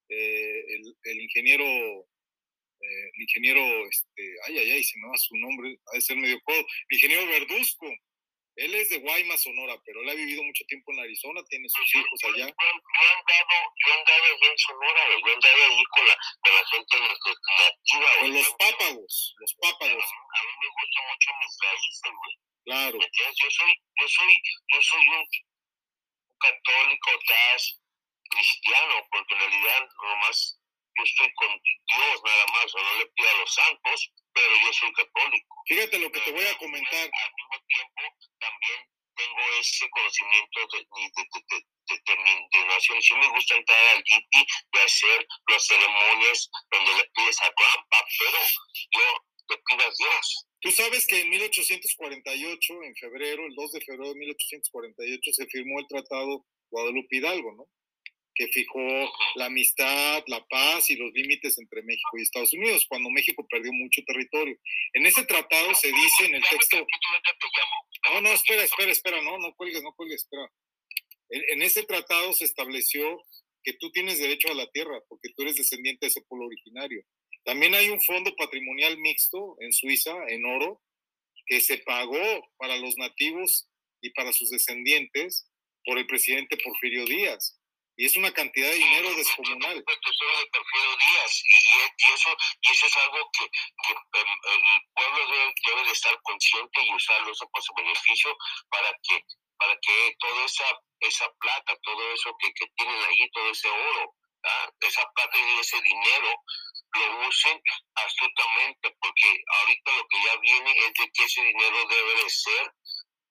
eh, 0.10 0.64
el, 1.04 1.22
ingeniero, 1.22 1.66
eh, 1.66 3.10
el 3.16 3.22
ingeniero, 3.22 3.88
este, 3.88 4.36
ay, 4.48 4.58
ay, 4.58 4.72
ay, 4.72 4.84
se 4.84 5.00
me 5.00 5.08
va 5.08 5.18
su 5.18 5.36
nombre, 5.38 5.78
ha 5.88 5.96
de 5.96 6.02
ser 6.02 6.18
medio 6.18 6.40
codo, 6.42 6.60
el 6.60 6.96
ingeniero 6.96 7.28
Verduzco. 7.28 7.88
Él 8.56 8.76
es 8.76 8.90
de 8.90 9.00
Guaymas, 9.00 9.42
Sonora, 9.42 9.76
pero 9.84 10.02
él 10.02 10.10
ha 10.10 10.14
vivido 10.14 10.44
mucho 10.44 10.64
tiempo 10.66 10.92
en 10.94 11.00
Arizona, 11.00 11.42
tiene 11.50 11.68
sus 11.70 11.96
hijos 11.96 12.24
allá. 12.24 12.46
Yo, 12.46 12.54
he 12.54 13.10
andado, 13.10 13.56
yo 13.82 13.94
andado 13.94 14.26
en 14.42 14.58
Sonora, 14.58 15.02
yo 15.10 15.28
he 15.28 15.34
andado 15.34 15.64
allí 15.66 15.84
con 15.90 16.08
la, 16.08 16.18
con 16.44 16.54
la 16.54 16.66
gente 16.68 17.00
nativa. 17.00 18.12
Con 18.20 18.34
los 18.34 18.50
pápagos, 18.60 19.36
los 19.40 19.54
pápagos. 19.56 20.06
A 20.06 20.44
mí 20.44 20.52
me 20.62 20.68
gustan 20.70 21.04
mucho 21.10 21.30
mis 21.42 21.58
raíces, 21.64 22.12
güey. 22.14 22.36
Claro. 22.66 22.98
Yo 23.00 23.50
soy, 23.50 23.74
yo 24.00 24.08
soy, 24.08 24.42
yo 24.74 24.82
soy 24.82 25.08
un 25.08 25.28
católico, 26.40 27.12
das, 27.28 27.82
cristiano, 28.30 29.08
porque 29.12 29.34
en 29.34 29.40
realidad 29.40 29.90
nomás 30.02 30.60
yo 30.96 31.04
estoy 31.04 31.34
con 31.34 31.50
Dios 31.58 32.22
nada 32.24 32.46
más, 32.54 32.76
o 32.76 32.80
no 32.80 32.94
le 33.00 33.06
pido 33.08 33.30
a 33.30 33.38
los 33.38 33.54
santos, 33.54 34.12
pero 34.34 34.54
yo 34.64 34.74
soy 34.74 34.94
católico. 34.94 35.56
Fíjate 35.68 36.00
lo 36.00 36.12
que 36.12 36.20
te 36.22 36.32
voy 36.32 36.46
a 36.46 36.58
comentar. 36.58 37.10
Al 37.10 37.34
mismo 37.34 37.66
tiempo, 37.68 38.02
también 38.44 38.80
tengo 39.16 39.42
ese 39.60 39.90
conocimiento 39.90 40.60
de, 40.74 40.80
de, 40.80 41.12
de, 41.16 41.44
de, 41.48 41.64
Sí 43.02 43.14
me 43.16 43.30
gusta 43.30 43.56
entrar 43.56 43.78
al 43.96 44.04
GP 44.04 44.34
de 44.72 44.82
hacer 44.82 45.28
las 45.48 45.66
ceremonias 45.66 46.50
donde 46.72 46.94
le 46.96 47.06
pides 47.14 47.42
a 47.42 47.52
Grandpa, 47.56 48.06
pero 48.20 48.40
yo 48.92 49.06
le 49.50 49.58
pido 49.58 49.82
a 49.82 49.92
Dios. 49.98 50.48
Tú 50.62 50.72
sabes 50.72 51.06
que 51.08 51.22
en 51.22 51.30
1848, 51.30 52.74
en 52.84 52.96
febrero, 52.96 53.46
el 53.46 53.56
2 53.56 53.72
de 53.74 53.82
febrero 53.82 54.14
de 54.14 54.20
1848, 54.20 55.34
se 55.34 55.48
firmó 55.48 55.80
el 55.80 55.88
Tratado 55.88 56.46
Guadalupe 56.70 57.18
Hidalgo, 57.18 57.52
¿no? 57.54 57.68
Que 58.36 58.48
fijó 58.48 58.80
la 59.36 59.46
amistad, 59.46 60.24
la 60.28 60.44
paz 60.48 60.90
y 60.90 60.96
los 60.96 61.12
límites 61.14 61.58
entre 61.60 61.84
México 61.84 62.18
y 62.18 62.24
Estados 62.24 62.54
Unidos, 62.54 62.86
cuando 62.88 63.10
México 63.10 63.46
perdió 63.50 63.72
mucho 63.74 64.02
territorio. 64.06 64.58
En 64.94 65.06
ese 65.06 65.24
tratado 65.26 65.74
se 65.76 65.88
dice 65.88 66.26
en 66.26 66.36
el 66.36 66.44
texto... 66.50 66.86
No, 68.12 68.22
no, 68.22 68.32
espera, 68.32 68.64
espera, 68.64 68.92
espera, 68.92 69.22
no, 69.22 69.38
no 69.38 69.54
cuelgues, 69.56 69.82
no 69.84 69.94
cuelgues, 69.94 70.24
espera. 70.24 70.52
En, 71.30 71.62
ese 71.62 71.84
tratado 71.84 72.34
se 72.34 72.46
estableció 72.46 73.24
que 73.64 73.74
tú 73.74 73.92
tienes 73.92 74.20
derecho 74.20 74.50
a 74.52 74.56
la 74.56 74.70
tierra, 74.72 75.00
porque 75.08 75.30
tú 75.36 75.44
eres 75.44 75.56
descendiente 75.56 76.06
de 76.06 76.10
ese 76.10 76.22
pueblo 76.24 76.48
originario. 76.48 77.04
También 77.46 77.76
hay 77.76 77.90
un 77.90 78.02
fondo 78.02 78.36
patrimonial 78.36 78.98
mixto 78.98 79.56
en 79.60 79.72
Suiza, 79.72 80.14
en 80.28 80.46
oro, 80.46 80.82
que 81.46 81.62
se 81.62 81.78
pagó 81.80 82.52
para 82.58 82.78
los 82.78 82.98
nativos 82.98 83.68
y 84.02 84.10
para 84.12 84.34
sus 84.34 84.50
descendientes 84.50 85.48
por 85.86 85.98
el 85.98 86.08
presidente 86.08 86.58
Porfirio 86.58 87.06
Díaz 87.06 87.58
y 87.96 88.06
es 88.06 88.18
una 88.18 88.32
cantidad 88.32 88.70
de 88.70 88.76
dinero 88.76 89.14
descomunal. 89.16 89.76
El 89.76 89.84
tesoro 89.84 90.40
de 90.40 90.46
Porfirio 90.48 90.98
Díaz, 90.98 91.44
y, 91.46 92.12
eso, 92.12 92.38
y 92.62 92.72
eso 92.72 92.86
es 92.88 92.98
algo 92.98 93.30
que, 93.32 93.50
que 93.50 93.94
el, 93.94 94.28
el, 94.28 94.82
pueblo 94.96 95.28
debe, 95.28 95.54
debe, 95.66 95.84
de 95.86 95.92
estar 95.92 96.20
consciente 96.24 96.82
y 96.84 96.94
usarlo 96.94 97.32
por 97.52 97.64
su 97.64 97.74
beneficio 97.76 98.36
para 98.70 98.90
que, 99.04 99.24
para 99.58 99.78
que 99.80 100.16
toda 100.20 100.46
esa, 100.46 100.66
esa 101.02 101.32
plata, 101.40 101.78
todo 101.84 102.14
eso 102.14 102.36
que, 102.40 102.52
que 102.54 102.66
tienen 102.76 103.04
ahí, 103.04 103.30
todo 103.32 103.50
ese 103.50 103.70
oro, 103.70 104.16
esa 104.82 105.04
plata 105.16 105.38
y 105.38 105.60
ese 105.60 105.82
dinero, 105.82 106.44
lo 106.96 107.28
usen 107.28 107.60
astutamente, 107.96 108.96
porque 109.02 109.44
ahorita 109.48 109.92
lo 109.98 110.08
que 110.08 110.24
ya 110.24 110.36
viene 110.38 110.72
es 110.78 110.94
de 110.94 111.12
que 111.12 111.24
ese 111.24 111.42
dinero 111.42 111.88
debe 111.88 112.24
de 112.24 112.30
ser, 112.30 112.72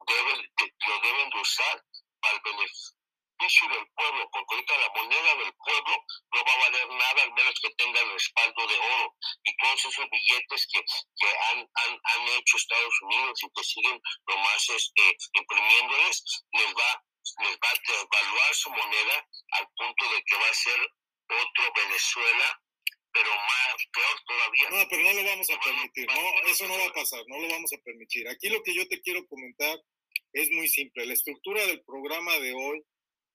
debe, 0.07 0.37
de, 0.37 0.75
lo 0.89 1.01
deben 1.01 1.31
de 1.31 1.41
usar 1.41 1.83
para 2.21 2.37
el 2.37 2.43
beneficio 2.43 3.02
del 3.43 3.87
pueblo, 3.97 4.29
porque 4.31 4.55
ahorita 4.55 4.79
la 4.79 5.03
moneda 5.03 5.35
del 5.35 5.53
pueblo 5.55 5.95
no 6.33 6.45
va 6.45 6.53
a 6.53 6.59
valer 6.59 6.89
nada 6.89 7.23
al 7.23 7.33
menos 7.33 7.55
que 7.61 7.75
tenga 7.75 8.01
el 8.01 8.13
respaldo 8.13 8.67
de 8.67 8.79
oro. 8.79 9.17
Y 9.45 9.57
todos 9.57 9.85
esos 9.85 10.11
billetes 10.11 10.67
que, 10.73 10.81
que 10.81 11.29
han, 11.51 11.59
han, 11.59 12.01
han, 12.05 12.29
hecho 12.29 12.57
Estados 12.57 12.95
Unidos 13.03 13.43
y 13.43 13.51
que 13.51 13.65
siguen 13.65 14.01
nomás 14.29 14.69
este, 14.69 15.17
imprimiéndoles, 15.35 16.45
les 16.53 16.75
va, 16.75 17.05
les 17.43 17.59
va 17.59 17.69
a 17.69 17.81
devaluar 17.93 18.55
su 18.55 18.71
moneda 18.71 19.27
al 19.59 19.67
punto 19.77 20.09
de 20.11 20.23
que 20.25 20.37
va 20.37 20.49
a 20.49 20.55
ser 20.55 20.81
otro 21.29 21.73
Venezuela 21.75 22.61
pero 23.15 23.29
más 23.29 23.77
peor 23.93 24.21
todavía. 24.27 24.71
No, 24.71 24.89
pero 24.89 25.03
no 25.03 25.13
lo 25.13 25.29
vamos 25.29 25.51
a 25.51 25.61
permitir, 25.61 26.07
no, 26.07 26.49
eso 26.49 26.67
no 26.67 26.79
va 26.79 26.87
a 26.87 26.93
pasar, 26.95 27.23
no 27.27 27.39
lo 27.41 27.49
vamos 27.49 27.71
a 27.75 27.83
permitir. 27.85 28.27
Aquí 28.27 28.49
lo 28.49 28.63
que 28.63 28.75
yo 28.75 28.89
te 28.89 29.03
quiero 29.03 29.27
comentar 29.27 29.79
es 30.33 30.51
muy 30.51 30.67
simple. 30.67 31.05
La 31.05 31.13
estructura 31.13 31.67
del 31.67 31.85
programa 31.85 32.39
de 32.39 32.55
hoy 32.55 32.83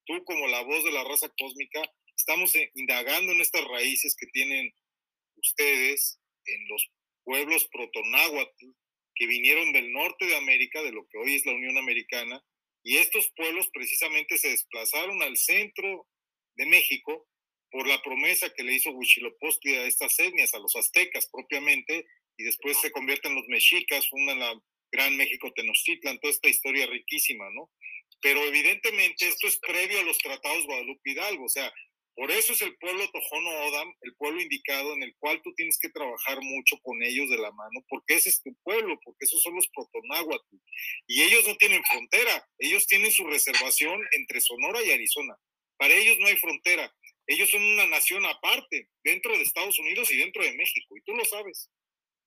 tú 0.08 0.24
como 0.24 0.48
la 0.48 0.62
voz 0.62 0.84
de 0.84 0.92
la 0.92 1.04
raza 1.04 1.32
cósmica, 1.38 1.82
estamos 2.16 2.54
indagando 2.74 3.34
en 3.34 3.42
estas 3.42 3.64
raíces 3.66 4.16
que 4.18 4.28
tienen 4.28 4.74
ustedes 5.36 6.20
en 6.46 6.68
los 6.68 6.90
pueblos 7.24 7.68
protonáhuatl 7.72 8.66
que 9.14 9.28
vinieron 9.28 9.74
del 9.74 9.92
norte 9.92 10.26
de 10.26 10.36
América, 10.36 10.82
de 10.82 10.92
lo 10.92 11.06
que 11.08 11.18
hoy 11.18 11.36
es 11.36 11.46
la 11.46 11.54
Unión 11.54 11.78
Americana, 11.78 12.44
y 12.84 12.98
estos 12.98 13.32
pueblos 13.36 13.68
precisamente 13.74 14.38
se 14.38 14.50
desplazaron 14.50 15.22
al 15.22 15.36
centro 15.38 16.08
de 16.56 16.66
México 16.68 17.28
por 17.70 17.88
la 17.88 18.02
promesa 18.02 18.54
que 18.54 18.64
le 18.64 18.74
hizo 18.74 18.92
Huitzilopochtli 18.92 19.76
a 19.76 19.86
estas 19.86 20.18
etnias, 20.20 20.54
a 20.54 20.60
los 20.60 20.76
aztecas 20.76 21.28
propiamente, 21.32 22.06
y 22.38 22.44
después 22.44 22.78
se 22.80 22.92
convierten 22.92 23.32
en 23.32 23.40
los 23.40 23.48
mexicas, 23.48 24.08
fundan 24.08 24.40
la 24.40 24.54
Gran 24.92 25.18
México 25.18 25.52
Tenochtitlan, 25.54 26.20
toda 26.20 26.32
esta 26.32 26.48
historia 26.48 26.86
riquísima, 26.88 27.50
¿no? 27.52 27.72
Pero 28.22 28.44
evidentemente 28.44 29.28
esto 29.28 29.48
es 29.48 29.60
previo 29.60 30.00
a 30.00 30.04
los 30.04 30.18
tratados 30.18 30.66
Guadalupe 30.66 31.12
Hidalgo, 31.12 31.46
o 31.46 31.50
sea, 31.50 31.72
por 32.18 32.32
eso 32.32 32.54
es 32.54 32.62
el 32.64 32.76
pueblo 32.78 33.08
Tojono 33.12 33.50
Odam, 33.68 33.94
el 34.02 34.16
pueblo 34.16 34.42
indicado 34.42 34.92
en 34.94 35.04
el 35.04 35.16
cual 35.20 35.40
tú 35.44 35.54
tienes 35.54 35.78
que 35.80 35.90
trabajar 35.90 36.42
mucho 36.42 36.78
con 36.82 37.04
ellos 37.04 37.30
de 37.30 37.38
la 37.38 37.52
mano, 37.52 37.86
porque 37.88 38.16
ese 38.16 38.30
es 38.30 38.42
tu 38.42 38.56
pueblo, 38.64 39.00
porque 39.04 39.26
esos 39.26 39.40
son 39.44 39.54
los 39.54 39.68
protonáhuatl. 39.68 40.56
Y 41.06 41.22
ellos 41.22 41.48
no 41.48 41.56
tienen 41.58 41.84
frontera, 41.84 42.44
ellos 42.58 42.88
tienen 42.88 43.12
su 43.12 43.24
reservación 43.28 44.02
entre 44.14 44.42
Sonora 44.42 44.84
y 44.84 44.90
Arizona. 44.90 45.36
Para 45.78 45.94
ellos 45.94 46.18
no 46.18 46.26
hay 46.26 46.38
frontera, 46.38 46.92
ellos 47.28 47.52
son 47.52 47.62
una 47.62 47.86
nación 47.86 48.26
aparte, 48.26 48.90
dentro 49.04 49.38
de 49.38 49.44
Estados 49.44 49.78
Unidos 49.78 50.10
y 50.10 50.18
dentro 50.18 50.44
de 50.44 50.54
México, 50.54 50.98
y 50.98 51.02
tú 51.02 51.14
lo 51.14 51.24
sabes. 51.24 51.70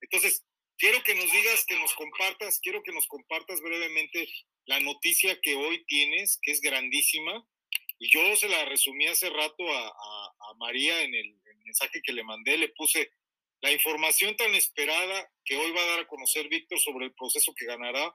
Entonces, 0.02 0.44
quiero 0.80 1.02
que 1.04 1.14
nos 1.14 1.30
digas, 1.30 1.64
que 1.66 1.78
nos 1.78 1.94
compartas, 1.94 2.58
quiero 2.60 2.82
que 2.82 2.92
nos 2.92 3.06
compartas 3.06 3.60
brevemente 3.60 4.26
la 4.64 4.80
noticia 4.80 5.38
que 5.40 5.54
hoy 5.54 5.84
tienes, 5.86 6.40
que 6.42 6.52
es 6.52 6.60
grandísima, 6.60 7.46
y 7.98 8.10
yo 8.10 8.34
se 8.36 8.48
la 8.48 8.64
resumí 8.64 9.06
hace 9.06 9.28
rato 9.28 9.62
a, 9.72 9.96
María 10.58 11.02
en 11.02 11.14
el, 11.14 11.36
mensaje 11.64 12.02
que 12.02 12.12
le 12.12 12.24
mandé, 12.24 12.58
le 12.58 12.68
puse 12.70 13.12
la 13.60 13.70
información 13.70 14.36
tan 14.36 14.54
esperada 14.54 15.30
que 15.44 15.56
hoy 15.56 15.70
va 15.70 15.80
a 15.80 15.86
dar 15.86 16.00
a 16.00 16.06
conocer 16.08 16.48
Víctor 16.48 16.80
sobre 16.80 17.06
el 17.06 17.14
proceso 17.14 17.54
que 17.54 17.64
ganará 17.64 18.12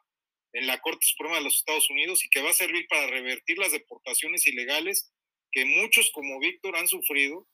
en 0.52 0.68
la 0.68 0.80
Corte 0.82 1.06
Suprema 1.06 1.38
de 1.38 1.44
los 1.44 1.56
Estados 1.56 1.90
Unidos 1.90 2.24
y 2.26 2.30
que 2.30 2.42
va 2.42 2.50
a 2.50 2.54
servir 2.54 2.86
para 2.88 3.08
revertir 3.08 3.58
las 3.58 3.72
deportaciones 3.72 4.46
ilegales 4.46 5.12
que 5.52 5.64
muchos 5.64 6.12
como 6.12 6.40
Víctor 6.40 6.76
han 6.76 6.90
sufrido. 6.90 7.48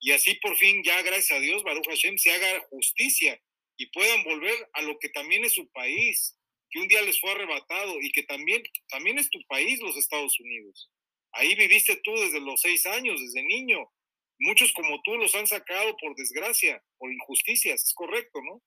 Y 0.00 0.12
así 0.12 0.34
por 0.36 0.56
fin 0.56 0.82
ya 0.82 1.02
gracias 1.02 1.38
a 1.38 1.40
Dios 1.40 1.62
Baruch 1.62 1.86
Hashem 1.86 2.16
se 2.16 2.32
haga 2.32 2.60
justicia 2.70 3.40
y 3.76 3.86
puedan 3.86 4.24
volver 4.24 4.70
a 4.74 4.82
lo 4.82 4.98
que 4.98 5.08
también 5.08 5.44
es 5.44 5.54
su 5.54 5.70
país, 5.72 6.36
que 6.70 6.80
un 6.80 6.88
día 6.88 7.02
les 7.02 7.20
fue 7.20 7.32
arrebatado 7.32 8.00
y 8.00 8.10
que 8.12 8.22
también, 8.22 8.62
también 8.88 9.18
es 9.18 9.30
tu 9.30 9.40
país, 9.46 9.80
los 9.80 9.96
Estados 9.96 10.38
Unidos. 10.40 10.90
Ahí 11.32 11.54
viviste 11.54 11.96
tú 12.04 12.12
desde 12.14 12.40
los 12.40 12.60
seis 12.60 12.84
años, 12.86 13.20
desde 13.20 13.42
niño. 13.42 13.90
Muchos 14.38 14.72
como 14.72 15.00
tú 15.02 15.16
los 15.16 15.34
han 15.34 15.46
sacado 15.46 15.96
por 15.96 16.14
desgracia, 16.16 16.82
por 16.98 17.12
injusticias, 17.12 17.82
es 17.84 17.94
correcto, 17.94 18.40
¿no? 18.42 18.62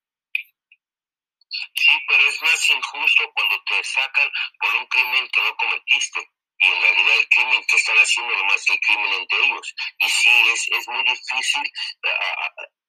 Sí, 1.50 1.93
pero 2.07 2.29
es 2.29 2.41
más 2.41 2.69
injusto 2.69 3.31
cuando 3.33 3.63
te 3.63 3.83
sacan 3.83 4.29
por 4.59 4.75
un 4.75 4.85
crimen 4.88 5.29
que 5.29 5.41
no 5.41 5.55
cometiste. 5.57 6.19
Y 6.57 6.65
en 6.65 6.81
realidad 6.81 7.19
el 7.19 7.27
crimen 7.29 7.63
que 7.67 7.75
están 7.75 7.97
haciendo 7.97 8.33
no 8.35 8.45
más 8.45 8.65
que 8.65 8.74
el 8.74 8.79
crimen 8.79 9.13
entre 9.13 9.45
ellos. 9.45 9.75
Y 10.00 10.09
sí, 10.09 10.29
es, 10.53 10.67
es 10.79 10.88
muy 10.88 11.03
difícil 11.03 11.63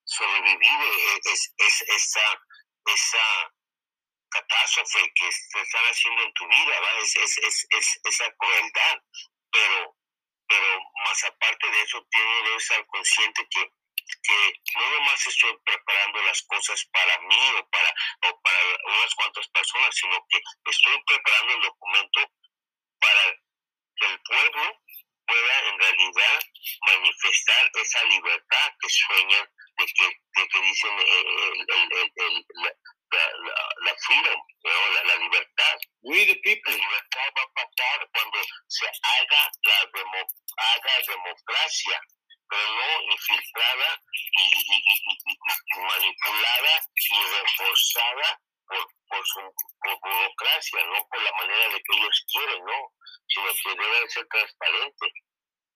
sobrevivir 0.06 0.80
eh, 0.80 1.20
es, 1.24 1.52
es, 1.58 1.82
esa, 1.82 2.40
esa 2.86 3.52
catástrofe 4.30 5.12
que 5.14 5.28
te 5.52 5.60
están 5.60 5.84
haciendo 5.84 6.22
en 6.22 6.32
tu 6.34 6.46
vida, 6.48 6.80
¿va? 6.80 6.98
Es, 6.98 7.16
es, 7.16 7.38
es, 7.38 7.66
es, 7.70 8.00
esa 8.04 8.32
crueldad. 8.38 9.02
Pero, 9.50 9.96
pero 10.48 10.80
más 11.04 11.24
aparte 11.24 11.70
de 11.70 11.82
eso, 11.82 12.04
tiene 12.10 12.42
que 12.44 12.56
estar 12.56 12.86
consciente 12.86 13.46
que 13.50 13.70
que 14.22 14.52
no 14.76 14.90
nomás 14.90 15.26
estoy 15.26 15.56
preparando 15.64 16.22
las 16.22 16.42
cosas 16.42 16.84
para 16.92 17.18
mí 17.22 17.50
o 17.58 17.68
para, 17.70 17.90
o 18.28 18.40
para 18.40 18.60
unas 18.86 19.14
cuantas 19.14 19.48
personas, 19.48 19.94
sino 19.94 20.24
que 20.28 20.40
estoy 20.70 21.02
preparando 21.06 21.54
el 21.54 21.62
documento 21.62 22.20
para 23.00 23.34
que 23.96 24.06
el 24.06 24.20
pueblo 24.20 24.82
pueda 25.26 25.60
en 25.68 25.78
realidad 25.78 26.42
manifestar 26.86 27.70
esa 27.74 28.04
libertad 28.04 28.72
que 28.80 28.88
sueñan, 28.88 29.48
de 29.78 29.86
que, 29.86 30.06
de 30.06 30.48
que 30.48 30.60
dicen 30.60 30.90
eh, 30.98 31.52
el, 31.68 31.92
el, 31.92 32.12
el, 32.16 32.46
la, 32.62 32.70
la, 33.12 33.74
la, 33.84 33.94
freedom, 34.06 34.40
¿no? 34.64 34.88
la, 34.94 35.04
la, 35.04 35.16
libertad. 35.16 35.78
We 36.02 36.26
the 36.26 36.34
people. 36.42 36.72
La 36.72 36.78
libertad 36.78 37.28
va 37.36 37.42
a 37.42 37.52
pasar 37.54 38.08
cuando 38.12 38.38
se 38.68 38.86
haga 38.86 39.50
la 39.62 39.90
demo, 39.92 40.26
haga 40.56 40.92
democracia 41.06 42.00
pero 42.48 42.62
no 42.62 43.12
infiltrada 43.12 44.00
y, 44.12 44.42
y, 44.42 44.82
y, 44.86 45.78
manipulada 45.80 46.80
y 46.94 47.22
reforzada 47.22 48.40
por, 48.66 48.86
por 49.08 49.26
su 49.26 49.40
por 49.82 49.98
burocracia, 50.00 50.84
no 50.84 51.06
por 51.08 51.22
la 51.22 51.32
manera 51.32 51.68
de 51.68 51.82
que 51.82 51.96
ellos 51.96 52.24
quieren, 52.32 52.64
no, 52.64 52.92
sino 53.28 53.46
que 53.62 53.82
debe 53.82 54.08
ser 54.08 54.26
transparente. 54.28 55.06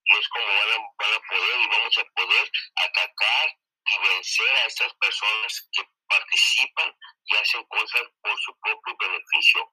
Y 0.05 0.19
es 0.19 0.29
como 0.29 0.47
van 0.47 0.71
a, 0.73 0.79
van 0.99 1.15
a 1.15 1.21
poder 1.29 1.61
y 1.61 1.69
vamos 1.69 1.99
a 1.99 2.05
poder 2.17 2.51
atacar 2.77 3.57
y 3.87 4.09
vencer 4.09 4.51
a 4.57 4.67
estas 4.67 4.95
personas 4.95 5.69
que 5.73 5.83
participan 6.09 6.95
y 7.25 7.37
hacen 7.37 7.65
cosas 7.65 8.03
por 8.23 8.39
su 8.41 8.59
propio 8.61 8.97
beneficio. 8.99 9.73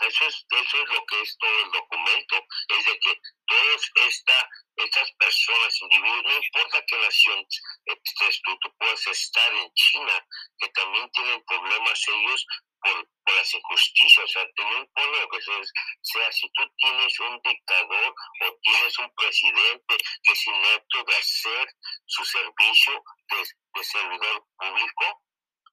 Eso 0.00 0.26
es, 0.26 0.46
eso 0.50 0.82
es 0.82 0.88
lo 0.90 1.06
que 1.06 1.20
es 1.20 1.38
todo 1.38 1.60
el 1.64 1.70
documento, 1.70 2.46
es 2.76 2.84
de 2.84 2.98
que 2.98 3.20
todas 3.46 3.90
esta, 4.08 4.50
estas 4.76 5.12
personas, 5.12 5.80
individuos, 5.82 6.24
no 6.24 6.34
importa 6.34 6.84
qué 6.88 6.96
nación 6.98 7.46
estés 7.86 8.42
tú, 8.42 8.58
tú 8.60 8.74
puedes 8.76 9.06
estar 9.06 9.54
en 9.54 9.72
China, 9.74 10.26
que 10.58 10.68
también 10.70 11.08
tienen 11.12 11.44
problemas 11.44 12.08
ellos 12.08 12.46
por, 12.82 13.08
por 13.24 13.34
las 13.36 13.54
injusticias, 13.54 14.24
o 14.24 14.28
sea, 14.28 14.44
no 14.56 14.78
importa 14.78 15.20
lo 15.20 15.28
que 15.28 15.42
sea, 15.42 15.60
sea, 16.02 16.32
si 16.32 16.50
tú 16.50 16.62
tienes 16.76 17.20
un 17.20 17.40
dictador 17.44 18.14
o 18.42 18.58
tienes 18.62 18.98
un 18.98 19.14
presidente 19.14 19.96
que 20.24 20.32
es 20.32 20.46
inepto 20.46 21.04
de 21.04 21.16
hacer 21.16 21.68
su 22.06 22.24
servicio 22.24 23.04
de, 23.30 23.48
de 23.74 23.84
servidor 23.84 24.44
público, 24.58 25.22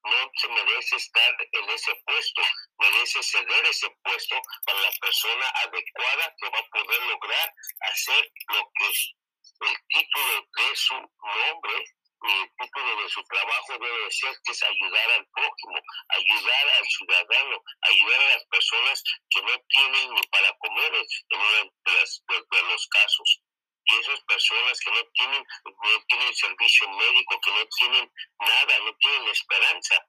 no 0.04 0.30
se 0.34 0.48
merece 0.48 0.96
estar 0.96 1.36
en 1.52 1.70
ese 1.70 1.94
puesto, 2.04 2.42
merece 2.78 3.22
ceder 3.22 3.66
ese 3.66 3.88
puesto 4.02 4.36
para 4.66 4.80
la 4.80 4.90
persona 5.00 5.46
adecuada 5.64 6.34
que 6.38 6.48
va 6.50 6.58
a 6.58 6.68
poder 6.68 7.02
lograr 7.04 7.54
hacer 7.80 8.32
lo 8.48 8.70
que 8.74 8.86
el 8.86 9.76
título 9.88 10.48
de 10.56 10.76
su 10.76 10.94
nombre 10.94 11.84
y 12.24 12.30
el 12.30 12.50
título 12.56 13.02
de 13.02 13.08
su 13.08 13.22
trabajo 13.24 13.78
debe 13.78 14.10
ser, 14.10 14.34
que 14.44 14.52
es 14.52 14.62
ayudar 14.62 15.10
al 15.10 15.26
prójimo, 15.26 15.80
ayudar 16.08 16.68
al 16.78 16.86
ciudadano, 16.86 17.62
ayudar 17.82 18.20
a 18.20 18.34
las 18.34 18.44
personas 18.46 19.02
que 19.30 19.42
no 19.42 19.64
tienen 19.68 20.14
ni 20.14 20.22
para 20.28 20.52
comer 20.58 20.94
en 20.94 21.06
uno 21.38 21.72
de, 21.84 22.56
de 22.56 22.62
los 22.62 22.86
casos 22.88 23.42
y 23.84 24.00
esas 24.00 24.20
personas 24.24 24.78
que 24.80 24.90
no 24.90 25.04
tienen, 25.12 25.44
no 25.64 26.04
tienen 26.08 26.34
servicio 26.34 26.88
médico, 26.90 27.40
que 27.40 27.50
no 27.50 27.68
tienen 27.78 28.12
nada, 28.38 28.78
no 28.84 28.96
tienen 28.96 29.28
esperanza. 29.28 30.06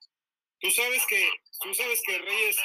Tú 0.60 0.72
sabes 0.72 1.06
que, 1.08 1.30
tú 1.62 1.74
sabes 1.74 2.02
que 2.06 2.18
Reyes, 2.20 2.58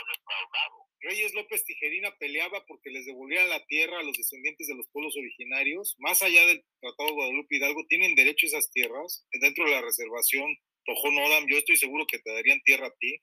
Reyes 1.00 1.34
López 1.34 1.64
Tijerina 1.64 2.14
peleaba 2.18 2.64
porque 2.66 2.90
les 2.90 3.06
devolvieran 3.06 3.48
la 3.48 3.64
tierra 3.66 3.98
a 3.98 4.02
los 4.02 4.16
descendientes 4.16 4.68
de 4.68 4.76
los 4.76 4.86
pueblos 4.92 5.14
más 5.98 6.22
allá 6.22 6.46
del 6.46 6.64
Tratado 6.80 7.08
de 7.08 7.14
Guadalupe 7.14 7.56
Hidalgo, 7.56 7.86
tienen 7.88 8.14
derecho 8.14 8.46
a 8.46 8.48
esas 8.48 8.70
tierras 8.70 9.26
dentro 9.32 9.64
de 9.64 9.72
la 9.72 9.82
reservación 9.82 10.56
Tojón 10.84 11.18
Odam, 11.18 11.46
yo 11.48 11.58
estoy 11.58 11.76
seguro 11.76 12.06
que 12.06 12.18
te 12.18 12.32
darían 12.32 12.62
tierra 12.62 12.86
a 12.86 12.94
ti. 12.98 13.20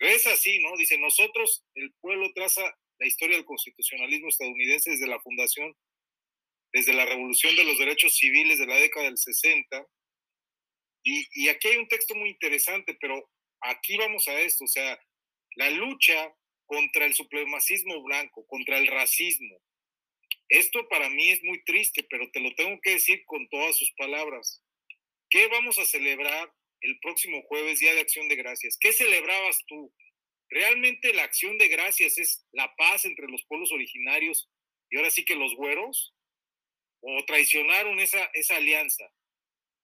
Es 0.00 0.26
así, 0.26 0.58
¿no? 0.60 0.76
Dice, 0.76 0.98
nosotros, 0.98 1.64
el 1.74 1.92
pueblo 2.00 2.30
traza 2.34 2.62
la 2.98 3.06
historia 3.06 3.36
del 3.36 3.46
constitucionalismo 3.46 4.28
estadounidense 4.28 4.90
desde 4.90 5.06
la 5.06 5.20
fundación 5.20 5.74
desde 6.72 6.92
la 6.92 7.04
revolución 7.04 7.56
de 7.56 7.64
los 7.64 7.78
derechos 7.78 8.14
civiles 8.16 8.58
de 8.58 8.66
la 8.66 8.76
década 8.76 9.06
del 9.06 9.18
60. 9.18 9.86
Y, 11.02 11.26
y, 11.32 11.48
aquí 11.48 11.68
hay 11.68 11.76
un 11.76 11.88
texto 11.88 12.14
muy 12.14 12.30
interesante, 12.30 12.96
pero 13.00 13.28
aquí 13.60 13.96
vamos 13.96 14.28
a 14.28 14.38
esto, 14.40 14.64
o 14.64 14.68
sea, 14.68 14.98
la 15.56 15.70
lucha 15.70 16.32
contra 16.66 17.06
el 17.06 17.14
supremacismo 17.14 18.02
blanco, 18.02 18.46
contra 18.46 18.78
el 18.78 18.86
racismo. 18.86 19.60
Esto 20.50 20.86
para 20.88 21.08
mí 21.08 21.30
es 21.30 21.42
muy 21.42 21.62
triste, 21.64 22.06
pero 22.10 22.30
te 22.30 22.40
lo 22.40 22.54
tengo 22.54 22.78
que 22.82 22.90
decir 22.90 23.24
con 23.24 23.48
todas 23.48 23.76
sus 23.76 23.90
palabras. 23.92 24.62
¿Qué 25.30 25.46
vamos 25.48 25.78
a 25.78 25.86
celebrar 25.86 26.52
el 26.82 26.98
próximo 27.00 27.42
jueves, 27.42 27.78
Día 27.78 27.94
de 27.94 28.00
Acción 28.00 28.28
de 28.28 28.36
Gracias? 28.36 28.76
¿Qué 28.78 28.92
celebrabas 28.92 29.64
tú? 29.66 29.94
¿Realmente 30.48 31.14
la 31.14 31.24
acción 31.24 31.56
de 31.58 31.68
gracias 31.68 32.18
es 32.18 32.44
la 32.50 32.74
paz 32.76 33.04
entre 33.04 33.28
los 33.28 33.44
pueblos 33.44 33.70
originarios 33.70 34.50
y 34.90 34.96
ahora 34.96 35.10
sí 35.10 35.24
que 35.24 35.36
los 35.36 35.54
güeros? 35.54 36.12
o 37.00 37.24
traicionaron 37.24 37.98
esa, 38.00 38.24
esa 38.34 38.56
alianza. 38.56 39.04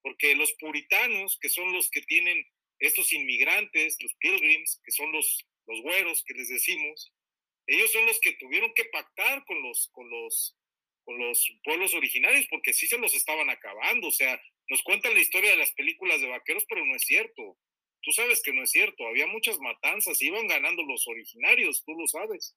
Porque 0.03 0.35
los 0.35 0.53
puritanos, 0.55 1.39
que 1.41 1.49
son 1.49 1.73
los 1.73 1.91
que 1.91 2.03
tienen 2.03 2.47
estos 2.79 3.13
inmigrantes, 3.13 3.97
los 4.01 4.15
pilgrims, 4.17 4.81
que 4.85 4.93
son 4.93 5.11
los, 5.13 5.47
los 5.67 5.81
güeros 5.83 6.23
que 6.25 6.35
les 6.35 6.49
decimos, 6.49 7.13
ellos 7.67 7.93
son 7.93 8.07
los 8.07 8.19
que 8.21 8.33
tuvieron 8.35 8.73
que 8.75 8.85
pactar 8.87 9.45
con 9.45 9.63
los, 9.63 9.89
con 9.93 10.09
los, 10.11 10.57
con 11.05 11.19
los 11.19 11.49
pueblos 11.65 11.95
originarios, 11.95 12.47
porque 12.49 12.73
sí 12.73 12.87
se 12.87 12.99
los 12.99 13.15
estaban 13.15 13.51
acabando. 13.51 14.09
O 14.09 14.13
sea, 14.13 14.41
nos 14.69 14.83
cuentan 14.83 15.15
la 15.15 15.21
historia 15.21 15.51
de 15.51 15.57
las 15.57 15.73
películas 15.73 16.21
de 16.21 16.29
vaqueros, 16.29 16.65
pero 16.69 16.85
no 16.85 16.95
es 16.95 17.03
cierto. 17.03 17.59
Tú 18.03 18.13
sabes 18.13 18.43
que 18.43 18.53
no 18.53 18.63
es 18.63 18.71
cierto. 18.71 19.07
Había 19.07 19.27
muchas 19.27 19.59
matanzas, 19.59 20.23
iban 20.23 20.47
ganando 20.47 20.83
los 20.85 21.07
originarios, 21.09 21.83
tú 21.85 21.93
lo 21.93 22.07
sabes 22.07 22.55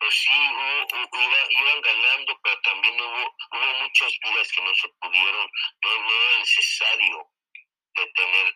pues 0.00 0.14
sí, 0.14 0.30
iban 0.30 1.80
ganando, 1.82 2.40
pero 2.42 2.60
también 2.62 2.94
hubo, 2.94 3.36
hubo 3.52 3.82
muchas 3.82 4.18
vidas 4.22 4.52
que 4.52 4.62
no 4.62 4.74
se 4.74 4.88
pudieron, 5.00 5.50
no, 5.84 5.90
era 5.92 6.38
necesario 6.38 7.30
detener, 7.94 8.54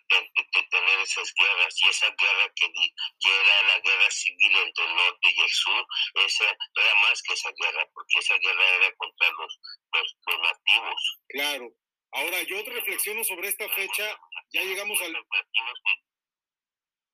detener 0.52 0.98
esas 1.00 1.32
guerras, 1.34 1.74
y 1.82 1.88
esa 1.88 2.06
guerra 2.10 2.52
que, 2.54 2.66
que, 2.70 3.30
era 3.30 3.62
la 3.68 3.80
guerra 3.80 4.10
civil 4.10 4.52
entre 4.56 4.84
el 4.84 4.94
norte 4.94 5.28
y 5.34 5.40
el 5.40 5.50
sur, 5.50 5.86
esa 6.26 6.44
era 6.44 6.94
más 7.02 7.22
que 7.22 7.34
esa 7.34 7.50
guerra, 7.52 7.88
porque 7.92 8.18
esa 8.18 8.38
guerra 8.38 8.76
era 8.76 8.94
contra 8.96 9.30
los, 9.30 9.60
los, 9.92 10.16
los 10.26 10.38
nativos. 10.40 11.20
Claro. 11.28 11.74
Ahora, 12.12 12.42
yo 12.42 12.62
reflexiono 12.62 13.24
sobre 13.24 13.48
esta 13.48 13.68
fecha, 13.70 14.18
ya 14.52 14.62
llegamos 14.62 15.00
al... 15.00 15.16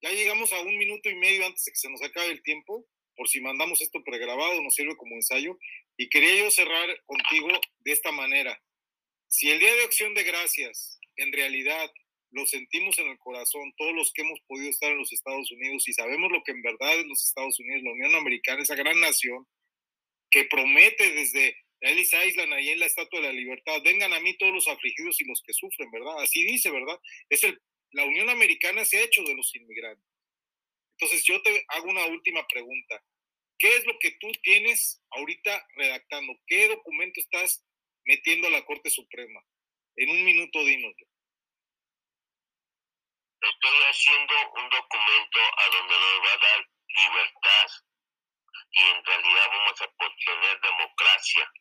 Ya 0.02 0.10
llegamos 0.10 0.50
a 0.52 0.60
un 0.60 0.78
minuto 0.78 1.10
y 1.10 1.14
medio 1.14 1.44
antes 1.44 1.64
de 1.64 1.72
que 1.72 1.78
se 1.78 1.90
nos 1.90 2.02
acabe 2.02 2.28
el 2.28 2.42
tiempo 2.42 2.86
por 3.20 3.28
si 3.28 3.38
mandamos 3.42 3.82
esto 3.82 4.02
pregrabado, 4.02 4.62
nos 4.62 4.74
sirve 4.74 4.96
como 4.96 5.14
ensayo. 5.14 5.58
Y 5.98 6.08
quería 6.08 6.42
yo 6.42 6.50
cerrar 6.50 6.88
contigo 7.04 7.48
de 7.80 7.92
esta 7.92 8.10
manera. 8.12 8.58
Si 9.28 9.50
el 9.50 9.60
Día 9.60 9.74
de 9.74 9.84
Acción 9.84 10.14
de 10.14 10.22
Gracias 10.22 10.98
en 11.16 11.30
realidad 11.30 11.92
lo 12.32 12.46
sentimos 12.46 12.98
en 12.98 13.08
el 13.08 13.18
corazón, 13.18 13.72
todos 13.76 13.94
los 13.94 14.12
que 14.12 14.22
hemos 14.22 14.40
podido 14.46 14.70
estar 14.70 14.90
en 14.90 14.98
los 14.98 15.12
Estados 15.12 15.50
Unidos 15.50 15.88
y 15.88 15.92
sabemos 15.92 16.30
lo 16.30 16.42
que 16.44 16.52
en 16.52 16.62
verdad 16.62 16.98
es 16.98 17.06
los 17.06 17.24
Estados 17.24 17.58
Unidos, 17.58 17.82
la 17.82 17.92
Unión 17.92 18.14
Americana, 18.14 18.62
esa 18.62 18.76
gran 18.76 19.00
nación 19.00 19.46
que 20.30 20.44
promete 20.44 21.10
desde 21.12 21.56
Ellis 21.80 22.12
Island, 22.12 22.52
ahí 22.52 22.68
en 22.68 22.78
la 22.78 22.86
Estatua 22.86 23.20
de 23.20 23.26
la 23.28 23.32
Libertad, 23.32 23.82
vengan 23.82 24.12
a 24.12 24.20
mí 24.20 24.36
todos 24.36 24.52
los 24.52 24.68
afligidos 24.68 25.20
y 25.20 25.24
los 25.24 25.42
que 25.42 25.52
sufren, 25.52 25.90
¿verdad? 25.90 26.20
Así 26.20 26.44
dice, 26.44 26.70
¿verdad? 26.70 26.98
Es 27.28 27.42
el, 27.42 27.60
la 27.92 28.04
Unión 28.04 28.28
Americana 28.28 28.84
se 28.84 28.98
ha 28.98 29.04
hecho 29.04 29.22
de 29.24 29.34
los 29.34 29.54
inmigrantes. 29.54 30.06
Entonces 30.98 31.24
yo 31.24 31.40
te 31.42 31.64
hago 31.68 31.88
una 31.88 32.06
última 32.06 32.46
pregunta. 32.46 33.02
¿Qué 33.58 33.76
es 33.76 33.86
lo 33.86 33.98
que 33.98 34.12
tú 34.20 34.30
tienes 34.42 35.02
ahorita 35.10 35.66
redactando? 35.76 36.34
¿Qué 36.46 36.68
documento 36.68 37.20
estás 37.20 37.64
metiendo 38.04 38.48
a 38.48 38.50
la 38.50 38.64
Corte 38.64 38.90
Suprema? 38.90 39.42
En 39.96 40.10
un 40.10 40.24
minuto 40.24 40.64
dínoslo. 40.64 41.09
Estoy 43.50 43.82
haciendo 43.82 44.34
un 44.52 44.68
documento 44.70 45.40
a 45.56 45.68
donde 45.70 45.98
nos 45.98 46.20
va 46.24 46.32
a 46.32 46.38
dar 46.38 46.68
libertad 46.86 47.68
y 48.70 48.80
en 48.80 49.04
realidad 49.04 49.48
vamos 49.50 49.80
a 49.80 49.84
obtener 49.84 50.60
democracia. 50.60 51.52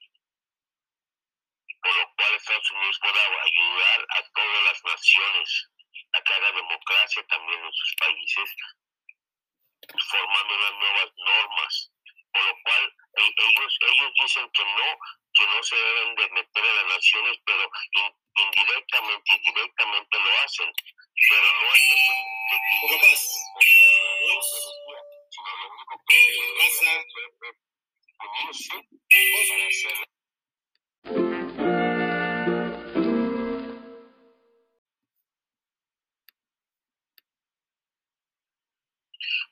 Por 1.81 1.95
lo 1.95 2.13
cual 2.15 2.35
Estados 2.35 2.71
Unidos 2.71 2.99
pueda 3.01 3.21
ayudar 3.43 4.07
a 4.09 4.23
todas 4.35 4.63
las 4.65 4.83
naciones 4.83 5.69
a 6.13 6.21
que 6.21 6.53
democracia 6.53 7.25
también 7.27 7.63
en 7.63 7.73
sus 7.73 7.95
países, 7.95 8.55
formando 10.11 10.55
unas 10.55 10.73
nuevas 10.73 11.11
normas. 11.17 11.91
Por 12.31 12.43
lo 12.43 12.55
cual 12.63 12.93
e, 13.17 13.33
ellos, 13.35 13.77
ellos 13.89 14.11
dicen 14.21 14.49
que 14.51 14.63
no, 14.63 14.97
que 15.33 15.47
no 15.47 15.63
se 15.63 15.75
deben 15.75 16.15
de 16.15 16.29
meter 16.29 16.63
a 16.63 16.73
las 16.73 16.85
naciones, 16.85 17.37
pero 17.45 17.71
indirectamente 18.41 19.33
y 19.33 19.39
directamente 19.39 20.19
lo 20.19 20.31
hacen. 20.43 20.71
Pero 21.29 21.47
no 21.61 21.67
es 21.73 21.81
que, 21.89 21.95
sino 25.29 25.49
lo 25.57 25.65
único 25.69 25.95
que 26.07 26.15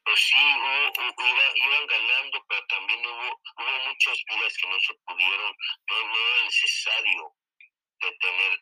pues 0.03 0.21
sí, 0.21 0.37
iban 0.37 1.85
ganando, 1.87 2.45
pero 2.47 2.65
también 2.67 3.05
hubo, 3.05 3.41
hubo 3.57 3.87
muchas 3.87 4.17
vidas 4.29 4.57
que 4.57 4.67
no 4.67 4.79
se 4.79 4.93
pudieron, 5.05 5.55
no, 5.89 6.07
no 6.07 6.15
era 6.15 6.45
necesario 6.45 7.35
detener, 7.99 8.59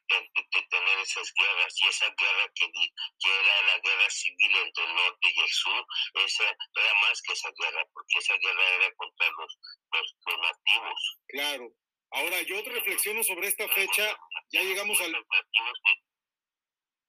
tener 0.70 1.00
esas 1.00 1.34
guerras 1.34 1.76
y 1.84 1.88
esa 1.88 2.06
guerra 2.06 2.52
que, 2.56 2.72
que, 2.72 3.30
era 3.30 3.62
la 3.68 3.80
guerra 3.80 4.10
civil 4.10 4.52
entre 4.66 4.84
el 4.84 4.96
norte 4.96 5.28
y 5.36 5.40
el 5.40 5.50
sur, 5.50 5.86
esa 6.26 6.44
era 6.44 6.94
más 7.02 7.22
que 7.22 7.34
esa 7.34 7.50
guerra, 7.58 7.84
porque 7.94 8.18
esa 8.20 8.38
guerra 8.38 8.70
era 8.76 8.94
contra 8.96 9.28
los, 9.38 9.60
los, 9.92 10.16
los 10.26 10.38
nativos. 10.40 11.20
Claro. 11.28 11.74
Ahora 12.12 12.42
yo 12.44 12.62
reflexiono 12.62 13.24
sobre 13.24 13.48
esta 13.48 13.68
fecha, 13.70 14.18
ya 14.52 14.64
llegamos 14.64 15.00
al... 15.02 15.14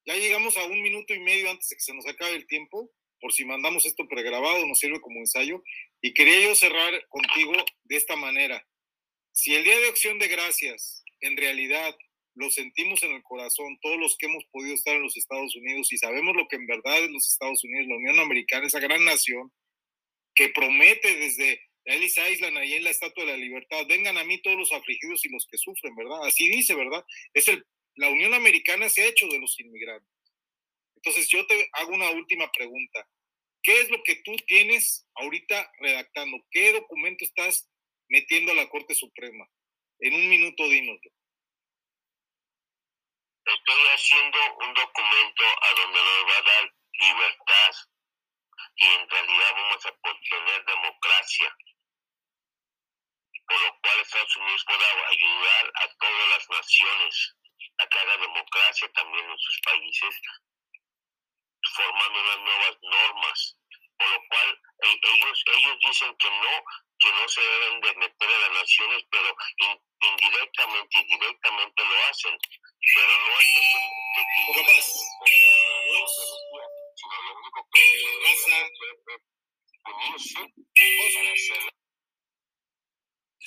Ya 0.08 0.14
llegamos 0.14 0.56
a 0.56 0.64
un 0.64 0.82
minuto 0.82 1.14
y 1.14 1.20
medio 1.20 1.50
antes 1.50 1.68
de 1.68 1.76
que 1.76 1.82
se 1.82 1.92
nos 1.92 2.06
acabe 2.06 2.36
el 2.36 2.46
tiempo, 2.46 2.90
por 3.20 3.32
si 3.32 3.44
mandamos 3.44 3.86
esto 3.86 4.06
pregrabado, 4.08 4.64
nos 4.66 4.78
sirve 4.78 5.00
como 5.00 5.18
ensayo, 5.18 5.62
y 6.00 6.14
quería 6.14 6.40
yo 6.40 6.54
cerrar 6.54 7.06
contigo 7.08 7.52
de 7.84 7.96
esta 7.96 8.14
manera. 8.14 8.64
Si 9.32 9.54
el 9.54 9.64
Día 9.64 9.78
de 9.78 9.88
Acción 9.88 10.18
de 10.18 10.28
Gracias 10.28 11.02
en 11.20 11.36
realidad 11.36 11.96
lo 12.36 12.50
sentimos 12.50 13.02
en 13.02 13.12
el 13.12 13.22
corazón, 13.22 13.78
todos 13.80 13.98
los 13.98 14.16
que 14.18 14.26
hemos 14.26 14.44
podido 14.52 14.74
estar 14.74 14.94
en 14.94 15.02
los 15.02 15.16
Estados 15.16 15.56
Unidos 15.56 15.92
y 15.92 15.98
sabemos 15.98 16.36
lo 16.36 16.46
que 16.48 16.56
en 16.56 16.66
verdad 16.66 17.02
es 17.02 17.10
los 17.10 17.28
Estados 17.28 17.64
Unidos, 17.64 17.88
la 17.88 17.96
Unión 17.96 18.20
Americana, 18.20 18.66
esa 18.66 18.78
gran 18.78 19.04
nación 19.04 19.50
que 20.34 20.50
promete 20.50 21.16
desde 21.16 21.62
Ellis 21.86 22.18
Island, 22.18 22.58
ahí 22.58 22.74
en 22.74 22.84
la 22.84 22.90
Estatua 22.90 23.24
de 23.24 23.30
la 23.30 23.36
Libertad, 23.38 23.86
vengan 23.88 24.18
a 24.18 24.24
mí 24.24 24.40
todos 24.42 24.58
los 24.58 24.72
afligidos 24.72 25.24
y 25.24 25.30
los 25.30 25.46
que 25.50 25.56
sufren, 25.56 25.94
¿verdad? 25.96 26.26
Así 26.26 26.48
dice, 26.48 26.74
¿verdad? 26.74 27.02
Es 27.32 27.48
el, 27.48 27.64
la 27.94 28.10
Unión 28.10 28.34
Americana 28.34 28.88
se 28.90 29.02
ha 29.02 29.08
hecho 29.08 29.26
de 29.28 29.38
los 29.38 29.58
inmigrantes. 29.58 30.10
Entonces 30.96 31.28
yo 31.28 31.46
te 31.46 31.68
hago 31.72 31.94
una 31.94 32.10
última 32.10 32.50
pregunta. 32.52 33.08
¿Qué 33.62 33.80
es 33.80 33.90
lo 33.90 34.02
que 34.02 34.16
tú 34.16 34.36
tienes 34.46 35.06
ahorita 35.14 35.72
redactando? 35.80 36.36
¿Qué 36.50 36.72
documento 36.72 37.24
estás 37.24 37.70
metiendo 38.08 38.52
a 38.52 38.56
la 38.56 38.68
Corte 38.68 38.94
Suprema? 38.94 39.48
En 40.00 40.14
un 40.14 40.28
minuto 40.28 40.68
dínoslo. 40.68 41.15
Estoy 43.46 43.86
haciendo 43.94 44.38
un 44.56 44.74
documento 44.74 45.44
a 45.62 45.74
donde 45.74 46.00
nos 46.02 46.32
va 46.32 46.38
a 46.38 46.42
dar 46.42 46.74
libertad 46.98 47.74
y 48.76 48.84
en 48.86 49.08
realidad 49.08 49.52
vamos 49.56 49.86
a 49.86 50.10
obtener 50.10 50.64
democracia 50.64 51.56
por 53.46 53.60
lo 53.60 53.80
cual 53.80 54.00
Estados 54.00 54.36
Unidos 54.36 54.64
pueda 54.66 55.08
ayudar 55.08 55.72
a 55.74 55.88
todas 56.00 56.28
las 56.30 56.50
naciones 56.50 57.36
a 57.78 57.86
que 57.86 57.98
haga 57.98 58.16
democracia 58.16 58.90
también 58.92 59.30
en 59.30 59.38
sus 59.38 59.60
países, 59.60 60.20
formando 61.74 62.20
unas 62.20 62.38
nuevas 62.38 62.76
normas, 62.82 63.58
por 63.98 64.08
lo 64.08 64.20
cual 64.28 64.60
e, 64.82 65.00
ellos, 65.02 65.44
ellos 65.56 65.76
dicen 65.84 66.16
que 66.16 66.30
no, 66.30 66.64
que 66.98 67.12
no 67.12 67.28
se 67.28 67.40
deben 67.40 67.80
de 67.80 67.94
meter 67.94 68.30
a 68.30 68.38
las 68.38 68.52
naciones, 68.52 69.04
pero 69.10 69.36
indirectamente 70.00 70.98
y 70.98 71.04
directamente 71.04 71.82
lo 71.84 71.96
hacen. 72.10 72.38
Pero 72.94 73.12
no 73.18 73.40
es 73.40 73.46
que, 73.54 73.62
sino 76.96 77.22
lo 77.22 77.32
único 77.38 77.68
que 77.72 77.86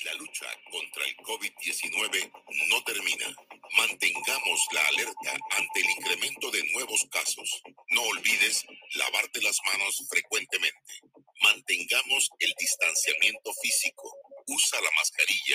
la 0.03 0.13
lucha 0.13 0.45
contra 0.71 1.05
el 1.05 1.15
COVID-19 1.17 2.31
no 2.69 2.83
termina. 2.83 3.35
Mantengamos 3.75 4.67
la 4.71 4.87
alerta 4.87 5.37
ante 5.51 5.79
el 5.81 5.89
incremento 5.89 6.49
de 6.51 6.63
nuevos 6.71 7.05
casos. 7.11 7.61
No 7.89 8.03
olvides 8.03 8.65
lavarte 8.95 9.41
las 9.41 9.57
manos 9.65 10.07
frecuentemente. 10.09 11.01
Mantengamos 11.41 12.29
el 12.39 12.53
distanciamiento 12.57 13.51
físico. 13.61 14.15
Usa 14.47 14.81
la 14.81 14.91
mascarilla 14.91 15.48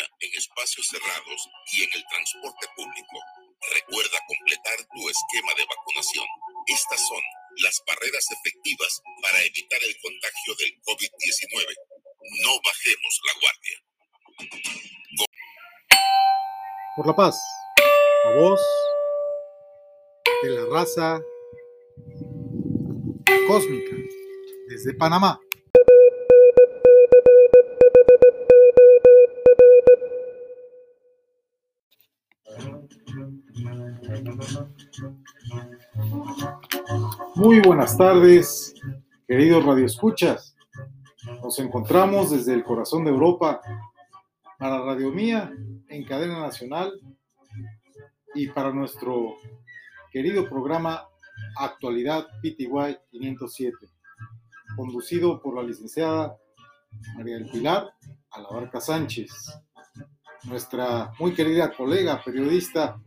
cerrados 0.83 1.49
y 1.73 1.83
en 1.85 1.91
el 1.93 2.05
transporte 2.07 2.67
público. 2.77 3.19
Recuerda 3.73 4.19
completar 4.27 4.77
tu 4.93 5.09
esquema 5.09 5.55
de 5.55 5.65
vacunación. 5.65 6.27
Estas 6.67 7.01
son 7.07 7.23
las 7.63 7.83
barreras 7.87 8.27
efectivas 8.31 9.03
para 9.23 9.43
evitar 9.43 9.81
el 9.83 9.97
contagio 10.01 10.55
del 10.59 10.73
COVID-19. 10.83 11.75
No 12.43 12.53
bajemos 12.65 13.21
la 13.27 13.35
guardia. 13.41 13.77
Por 16.97 17.07
la 17.07 17.15
paz, 17.15 17.41
a 18.25 18.31
voz 18.37 18.61
de 20.43 20.51
la 20.51 20.67
raza 20.67 21.21
cósmica 23.47 23.97
desde 24.69 24.95
Panamá. 24.95 25.41
Muy 37.45 37.61
buenas 37.61 37.99
tardes, 37.99 38.73
queridos 39.29 39.67
radioescuchas. 39.67 40.57
Nos 41.43 41.59
encontramos 41.59 42.31
desde 42.31 42.55
el 42.55 42.65
corazón 42.65 43.05
de 43.05 43.11
Europa 43.11 43.61
para 44.59 44.83
Radio 44.83 45.13
Mía 45.13 45.53
en 45.91 46.05
cadena 46.07 46.41
nacional 46.41 46.99
y 48.35 48.47
para 48.47 48.73
nuestro 48.73 49.37
querido 50.11 50.49
programa 50.49 51.07
Actualidad 51.59 52.27
PTY 52.41 52.97
507, 53.11 53.77
conducido 54.75 55.43
por 55.43 55.55
la 55.55 55.65
licenciada 55.65 56.39
María 57.15 57.35
del 57.35 57.51
Pilar 57.51 57.93
Alabarca 58.31 58.81
Sánchez, 58.81 59.53
nuestra 60.45 61.13
muy 61.19 61.35
querida 61.35 61.77
colega 61.77 62.23
periodista 62.25 62.99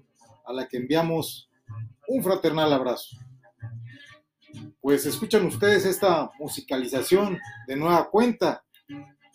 a 0.45 0.53
la 0.53 0.67
que 0.67 0.77
enviamos 0.77 1.49
un 2.07 2.21
fraternal 2.23 2.71
abrazo. 2.71 3.17
Pues 4.87 5.05
escuchan 5.05 5.45
ustedes 5.45 5.85
esta 5.85 6.31
musicalización 6.39 7.37
de 7.67 7.75
nueva 7.75 8.09
cuenta 8.09 8.63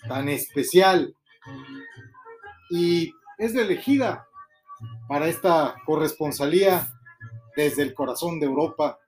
tan 0.09 0.31
especial 0.31 1.15
y 2.71 3.13
es 3.37 3.55
elegida 3.55 4.27
para 5.07 5.29
esta 5.29 5.75
corresponsalía 5.85 6.91
desde 7.55 7.83
el 7.83 7.93
corazón 7.93 8.41
de 8.41 8.47
Europa. 8.47 8.99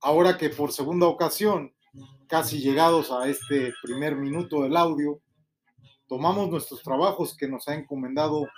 Ahora 0.00 0.38
que 0.38 0.48
por 0.48 0.72
segunda 0.72 1.08
ocasión, 1.08 1.74
casi 2.26 2.58
llegados 2.58 3.12
a 3.12 3.28
este 3.28 3.74
primer 3.82 4.16
minuto 4.16 4.62
del 4.62 4.78
audio, 4.78 5.20
tomamos 6.06 6.48
nuestros 6.48 6.82
trabajos 6.82 7.36
que 7.36 7.48
nos 7.48 7.68
ha 7.68 7.74
encomendado 7.74 8.48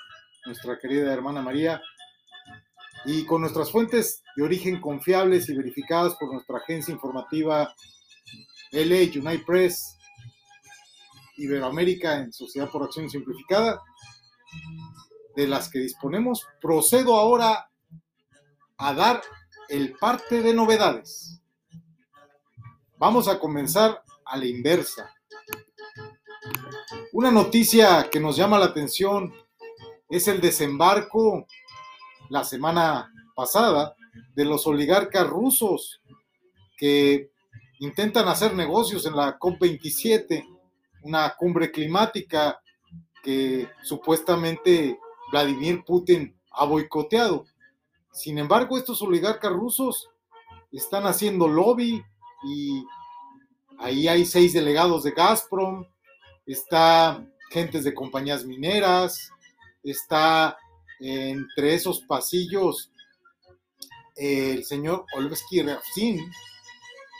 nuestra 0.47 0.79
querida 0.79 1.13
hermana 1.13 1.43
María 1.43 1.83
y 3.07 3.25
con 3.27 3.41
nuestras 3.41 3.73
fuentes 3.73 4.23
de 4.41 4.47
origen 4.47 4.81
confiables 4.81 5.51
y 5.51 5.55
verificadas 5.55 6.15
por 6.15 6.33
nuestra 6.33 6.57
agencia 6.57 6.95
informativa 6.95 7.75
LA 8.73 9.01
United 9.15 9.45
Press 9.45 9.99
Iberoamérica 11.37 12.17
en 12.17 12.33
Sociedad 12.33 12.71
por 12.71 12.83
Acción 12.83 13.11
Simplificada, 13.11 13.83
de 15.37 15.47
las 15.47 15.69
que 15.69 15.81
disponemos, 15.81 16.47
procedo 16.59 17.17
ahora 17.17 17.71
a 18.79 18.95
dar 18.95 19.21
el 19.69 19.93
parte 19.99 20.41
de 20.41 20.55
novedades. 20.55 21.43
Vamos 22.97 23.29
a 23.29 23.39
comenzar 23.39 24.03
a 24.25 24.39
la 24.39 24.47
inversa. 24.47 25.15
Una 27.13 27.31
noticia 27.31 28.09
que 28.11 28.21
nos 28.21 28.39
llama 28.39 28.59
la 28.59 28.67
atención 28.67 29.35
es 30.09 30.29
el 30.29 30.41
desembarco 30.41 31.47
la 32.31 32.43
semana 32.43 33.13
pasada 33.37 33.97
de 34.35 34.45
los 34.45 34.67
oligarcas 34.67 35.27
rusos 35.27 36.01
que 36.77 37.31
intentan 37.81 38.29
hacer 38.29 38.55
negocios 38.55 39.07
en 39.07 39.17
la 39.17 39.39
COP27, 39.39 40.47
una 41.03 41.35
cumbre 41.37 41.71
climática 41.71 42.61
que 43.23 43.69
supuestamente 43.83 44.99
Vladimir 45.31 45.85
Putin 45.85 46.35
ha 46.53 46.65
boicoteado. 46.65 47.47
Sin 48.13 48.39
embargo, 48.39 48.77
estos 48.77 49.01
oligarcas 49.03 49.53
rusos 49.53 50.09
están 50.73 51.05
haciendo 51.07 51.49
lobby 51.49 52.03
y 52.45 52.85
ahí 53.79 54.09
hay 54.09 54.25
seis 54.25 54.53
delegados 54.53 55.03
de 55.05 55.13
Gazprom, 55.13 55.87
está 56.47 57.25
gentes 57.51 57.85
de 57.85 57.95
compañías 57.95 58.45
mineras, 58.45 59.31
está 59.83 60.57
entre 61.01 61.75
esos 61.75 62.01
pasillos 62.03 62.90
el 64.21 64.65
señor 64.65 65.07
Olevsky 65.17 65.63
Rafsin, 65.63 66.31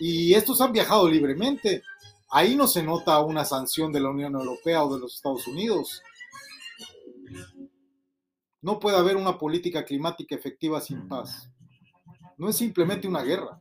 y 0.01 0.35
estos 0.35 0.61
han 0.61 0.73
viajado 0.73 1.09
libremente. 1.09 1.83
Ahí 2.31 2.57
no 2.57 2.67
se 2.67 2.83
nota 2.83 3.21
una 3.21 3.45
sanción 3.45 3.91
de 3.91 4.01
la 4.01 4.11
Unión 4.11 4.35
Europea 4.35 4.85
o 4.85 4.95
de 4.95 5.01
los 5.01 5.15
Estados 5.15 5.47
Unidos. 5.47 6.03
No 8.63 8.79
puede 8.79 8.99
haber 8.99 9.17
una 9.17 9.39
política 9.39 9.85
climática 9.85 10.35
efectiva 10.35 10.81
sin 10.81 11.09
paz. 11.09 11.51
No 12.37 12.49
es 12.49 12.57
simplemente 12.57 13.09
una 13.09 13.23
guerra. 13.23 13.61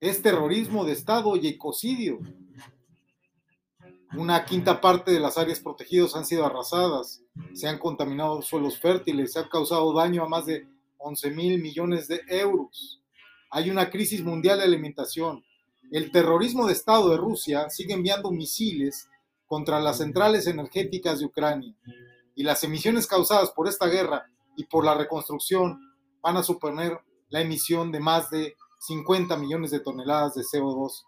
Es 0.00 0.20
terrorismo 0.20 0.84
de 0.84 0.92
Estado 0.92 1.36
y 1.36 1.46
ecocidio. 1.46 2.18
Una 4.16 4.44
quinta 4.44 4.80
parte 4.80 5.12
de 5.12 5.20
las 5.20 5.38
áreas 5.38 5.60
protegidas 5.60 6.16
han 6.16 6.24
sido 6.24 6.44
arrasadas, 6.44 7.22
se 7.52 7.68
han 7.68 7.78
contaminado 7.78 8.42
suelos 8.42 8.80
fértiles, 8.80 9.32
se 9.32 9.38
ha 9.38 9.48
causado 9.48 9.92
daño 9.92 10.24
a 10.24 10.28
más 10.28 10.46
de 10.46 10.66
11 10.98 11.30
mil 11.30 11.60
millones 11.60 12.08
de 12.08 12.20
euros. 12.28 13.00
Hay 13.50 13.70
una 13.70 13.90
crisis 13.90 14.22
mundial 14.22 14.58
de 14.58 14.64
alimentación. 14.64 15.44
El 15.90 16.10
terrorismo 16.10 16.66
de 16.66 16.74
Estado 16.74 17.10
de 17.10 17.16
Rusia 17.16 17.70
sigue 17.70 17.94
enviando 17.94 18.30
misiles 18.30 19.08
contra 19.46 19.80
las 19.80 19.98
centrales 19.98 20.46
energéticas 20.46 21.18
de 21.18 21.26
Ucrania 21.26 21.74
y 22.34 22.42
las 22.42 22.62
emisiones 22.62 23.06
causadas 23.06 23.50
por 23.50 23.66
esta 23.66 23.86
guerra 23.86 24.26
y 24.56 24.64
por 24.64 24.84
la 24.84 24.94
reconstrucción 24.94 25.80
van 26.20 26.36
a 26.36 26.42
suponer 26.42 27.00
la 27.30 27.40
emisión 27.40 27.90
de 27.90 28.00
más 28.00 28.30
de 28.30 28.54
50 28.80 29.36
millones 29.36 29.70
de 29.70 29.80
toneladas 29.80 30.34
de 30.34 30.42
CO2. 30.42 31.04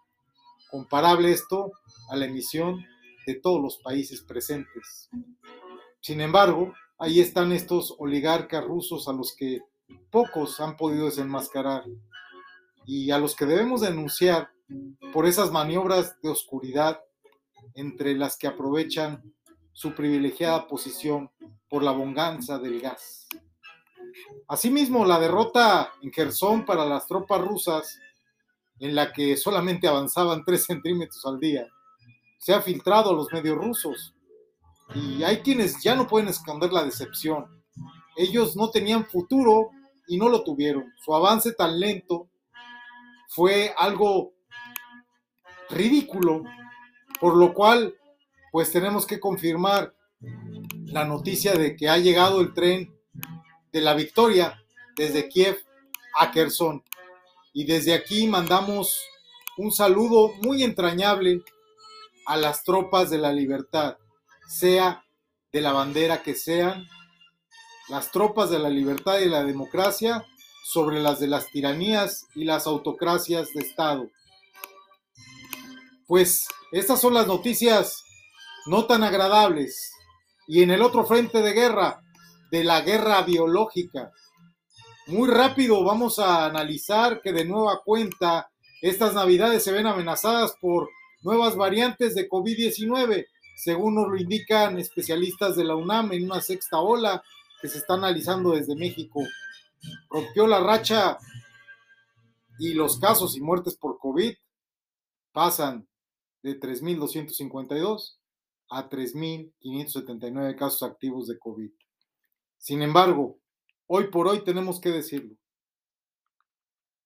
Comparable 0.69 1.31
esto 1.31 1.71
a 2.09 2.15
la 2.15 2.25
emisión 2.25 2.83
de 3.25 3.35
todos 3.35 3.61
los 3.61 3.77
países 3.77 4.21
presentes. 4.21 5.09
Sin 6.01 6.21
embargo, 6.21 6.73
ahí 6.97 7.19
están 7.19 7.51
estos 7.51 7.95
oligarcas 7.99 8.63
rusos 8.63 9.07
a 9.07 9.13
los 9.13 9.35
que 9.35 9.59
pocos 10.09 10.59
han 10.59 10.75
podido 10.77 11.05
desenmascarar 11.05 11.83
y 12.85 13.11
a 13.11 13.17
los 13.17 13.35
que 13.35 13.45
debemos 13.45 13.81
denunciar 13.81 14.51
por 15.13 15.25
esas 15.25 15.51
maniobras 15.51 16.19
de 16.21 16.29
oscuridad 16.29 16.99
entre 17.75 18.15
las 18.15 18.37
que 18.37 18.47
aprovechan 18.47 19.21
su 19.73 19.93
privilegiada 19.93 20.67
posición 20.67 21.31
por 21.69 21.83
la 21.83 21.91
bonganza 21.91 22.59
del 22.59 22.81
gas. 22.81 23.27
Asimismo, 24.47 25.05
la 25.05 25.19
derrota 25.19 25.91
en 26.01 26.11
Kherson 26.11 26.65
para 26.65 26.85
las 26.85 27.07
tropas 27.07 27.41
rusas, 27.41 27.99
en 28.79 28.95
la 28.95 29.13
que 29.13 29.37
solamente 29.37 29.87
avanzaban 29.87 30.43
3 30.45 30.63
centímetros 30.63 31.25
al 31.25 31.39
día, 31.39 31.67
se 32.37 32.53
ha 32.53 32.61
filtrado 32.61 33.11
a 33.11 33.13
los 33.13 33.31
medios 33.31 33.57
rusos. 33.57 34.13
Y 34.93 35.23
hay 35.23 35.37
quienes 35.37 35.81
ya 35.81 35.95
no 35.95 36.07
pueden 36.07 36.27
esconder 36.27 36.73
la 36.73 36.83
decepción. 36.83 37.45
Ellos 38.17 38.57
no 38.57 38.69
tenían 38.71 39.05
futuro 39.05 39.69
y 40.11 40.17
no 40.17 40.27
lo 40.27 40.43
tuvieron. 40.43 40.93
Su 40.99 41.15
avance 41.15 41.53
tan 41.53 41.79
lento 41.79 42.27
fue 43.29 43.73
algo 43.77 44.33
ridículo, 45.69 46.43
por 47.21 47.37
lo 47.37 47.53
cual 47.53 47.95
pues 48.51 48.73
tenemos 48.73 49.05
que 49.05 49.21
confirmar 49.21 49.95
la 50.87 51.05
noticia 51.05 51.53
de 51.53 51.77
que 51.77 51.87
ha 51.87 51.97
llegado 51.97 52.41
el 52.41 52.53
tren 52.53 52.93
de 53.71 53.79
la 53.79 53.93
victoria 53.93 54.61
desde 54.97 55.29
Kiev 55.29 55.65
a 56.19 56.29
Kherson. 56.31 56.83
Y 57.53 57.63
desde 57.63 57.93
aquí 57.93 58.27
mandamos 58.27 58.93
un 59.55 59.71
saludo 59.71 60.33
muy 60.43 60.61
entrañable 60.63 61.41
a 62.25 62.35
las 62.35 62.65
tropas 62.65 63.09
de 63.09 63.17
la 63.17 63.31
libertad, 63.31 63.95
sea 64.45 65.05
de 65.53 65.61
la 65.61 65.71
bandera 65.71 66.21
que 66.21 66.35
sean, 66.35 66.85
las 67.91 68.09
tropas 68.09 68.49
de 68.49 68.57
la 68.57 68.69
libertad 68.69 69.19
y 69.19 69.27
la 69.27 69.43
democracia 69.43 70.25
sobre 70.63 71.01
las 71.01 71.19
de 71.19 71.27
las 71.27 71.47
tiranías 71.47 72.25
y 72.33 72.45
las 72.45 72.65
autocracias 72.65 73.49
de 73.53 73.59
Estado. 73.59 74.09
Pues 76.07 76.47
estas 76.71 77.01
son 77.01 77.13
las 77.13 77.27
noticias 77.27 78.05
no 78.65 78.85
tan 78.85 79.03
agradables. 79.03 79.91
Y 80.47 80.63
en 80.63 80.71
el 80.71 80.81
otro 80.81 81.05
frente 81.05 81.41
de 81.41 81.51
guerra, 81.51 81.99
de 82.49 82.63
la 82.63 82.79
guerra 82.79 83.23
biológica, 83.23 84.13
muy 85.07 85.27
rápido 85.27 85.83
vamos 85.83 86.17
a 86.17 86.45
analizar 86.45 87.19
que 87.21 87.33
de 87.33 87.43
nueva 87.43 87.81
cuenta 87.83 88.49
estas 88.81 89.13
navidades 89.13 89.65
se 89.65 89.73
ven 89.73 89.87
amenazadas 89.87 90.53
por 90.61 90.87
nuevas 91.23 91.57
variantes 91.57 92.15
de 92.15 92.29
COVID-19, 92.29 93.25
según 93.57 93.95
nos 93.95 94.07
lo 94.07 94.15
indican 94.15 94.79
especialistas 94.79 95.57
de 95.57 95.65
la 95.65 95.75
UNAM 95.75 96.13
en 96.13 96.23
una 96.23 96.39
sexta 96.39 96.79
ola 96.79 97.21
que 97.61 97.67
se 97.67 97.77
está 97.77 97.93
analizando 97.93 98.51
desde 98.51 98.75
México. 98.75 99.21
Rompió 100.09 100.47
la 100.47 100.59
racha 100.59 101.17
y 102.59 102.73
los 102.73 102.99
casos 102.99 103.35
y 103.37 103.41
muertes 103.41 103.75
por 103.75 103.97
COVID 103.99 104.33
pasan 105.31 105.87
de 106.43 106.59
3.252 106.59 108.17
a 108.69 108.89
3.579 108.89 110.55
casos 110.55 110.83
activos 110.83 111.27
de 111.27 111.37
COVID. 111.37 111.71
Sin 112.57 112.81
embargo, 112.81 113.39
hoy 113.87 114.07
por 114.07 114.27
hoy 114.27 114.43
tenemos 114.43 114.79
que 114.79 114.89
decirlo. 114.89 115.35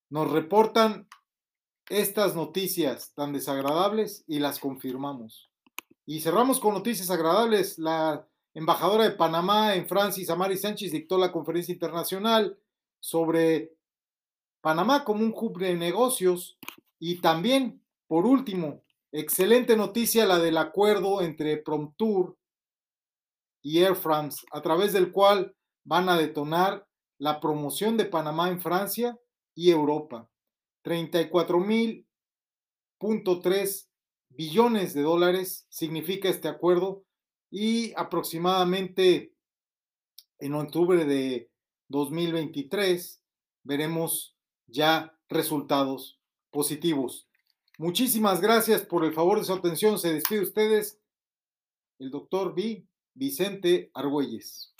Nos 0.10 0.32
reportan 0.32 1.08
estas 1.90 2.36
noticias 2.36 3.14
tan 3.14 3.34
desagradables 3.34 4.24
y 4.28 4.40
las 4.40 4.60
confirmamos. 4.60 5.50
Y 6.06 6.22
cerramos 6.22 6.60
con 6.60 6.74
noticias 6.74 7.10
agradables. 7.10 7.80
La 7.80 8.28
embajadora 8.56 9.04
de 9.04 9.12
Panamá 9.12 9.76
en 9.76 9.88
Francia, 9.88 10.26
Samari 10.26 10.58
Sánchez, 10.58 10.92
dictó 10.92 11.18
la 11.18 11.32
conferencia 11.32 11.74
internacional 11.74 12.58
sobre 13.00 13.76
Panamá 14.62 15.04
como 15.04 15.24
un 15.24 15.34
hub 15.36 15.60
de 15.60 15.76
negocios. 15.76 16.58
Y 16.98 17.20
también, 17.22 17.84
por 18.08 18.26
último, 18.26 18.82
excelente 19.12 19.76
noticia 19.76 20.26
la 20.26 20.40
del 20.40 20.58
acuerdo 20.58 21.22
entre 21.22 21.58
Promtour 21.58 22.38
y 23.62 23.84
Air 23.84 23.96
France, 23.96 24.46
a 24.52 24.62
través 24.62 24.94
del 24.94 25.12
cual 25.12 25.56
van 25.84 26.08
a 26.08 26.18
detonar 26.18 26.88
la 27.18 27.40
promoción 27.40 27.98
de 27.98 28.06
Panamá 28.06 28.50
en 28.50 28.62
Francia 28.62 29.20
y 29.54 29.70
Europa. 29.70 30.30
34 30.84 31.60
mil 31.60 32.08
billones 34.30 34.94
de 34.94 35.02
dólares 35.02 35.66
significa 35.70 36.30
este 36.30 36.48
acuerdo 36.48 37.04
y 37.56 37.94
aproximadamente 37.96 39.34
en 40.40 40.56
octubre 40.56 41.06
de 41.06 41.50
2023 41.88 43.22
veremos 43.64 44.36
ya 44.68 45.18
resultados 45.30 46.20
positivos. 46.52 47.30
Muchísimas 47.78 48.42
gracias 48.42 48.82
por 48.82 49.06
el 49.06 49.14
favor 49.14 49.40
de 49.40 49.46
su 49.46 49.54
atención. 49.54 49.98
Se 49.98 50.14
despide 50.14 50.42
ustedes 50.42 51.00
el 51.98 52.12
doctor. 52.12 52.54
Vicente 53.14 53.90
Argüelles. 53.94 54.75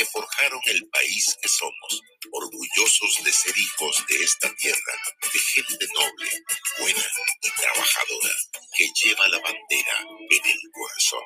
Que 0.00 0.06
forjaron 0.06 0.60
el 0.64 0.88
país 0.88 1.36
que 1.42 1.48
somos, 1.50 2.00
orgullosos 2.32 3.22
de 3.22 3.30
ser 3.30 3.52
hijos 3.58 4.02
de 4.08 4.24
esta 4.24 4.50
tierra, 4.54 4.94
de 5.30 5.38
gente 5.38 5.86
noble, 5.92 6.30
buena 6.78 7.06
y 7.42 7.50
trabajadora, 7.50 8.34
que 8.78 8.88
lleva 9.04 9.28
la 9.28 9.38
bandera 9.40 10.00
en 10.00 10.50
el 10.52 10.60
corazón. 10.72 11.24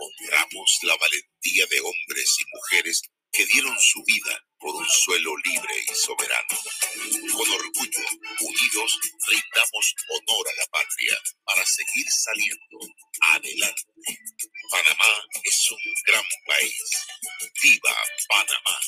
Honramos 0.00 0.78
la 0.82 0.96
valentía 0.96 1.66
de 1.70 1.80
hombres 1.80 2.36
y 2.40 2.56
mujeres 2.56 3.02
que 3.30 3.46
dieron 3.46 3.78
su 3.78 4.02
vida 4.02 4.44
por 4.58 4.74
un 4.74 4.88
suelo 4.88 5.36
libre 5.36 5.74
y 5.86 5.94
soberano. 5.94 6.58
Con 7.36 7.50
orgullo, 7.50 8.04
unidos, 8.40 8.98
brindamos 9.28 9.94
honor 10.08 10.48
a 10.48 10.56
la 10.56 10.66
patria 10.72 11.20
para 11.44 11.64
seguir 11.64 12.06
saliendo 12.10 12.78
adelante. 13.32 13.82
Panamá 14.70 15.24
es 15.44 15.70
un 15.70 15.78
gran 16.06 16.24
país. 16.46 17.06
¡Viva 17.62 17.96
Panamá! 18.28 18.80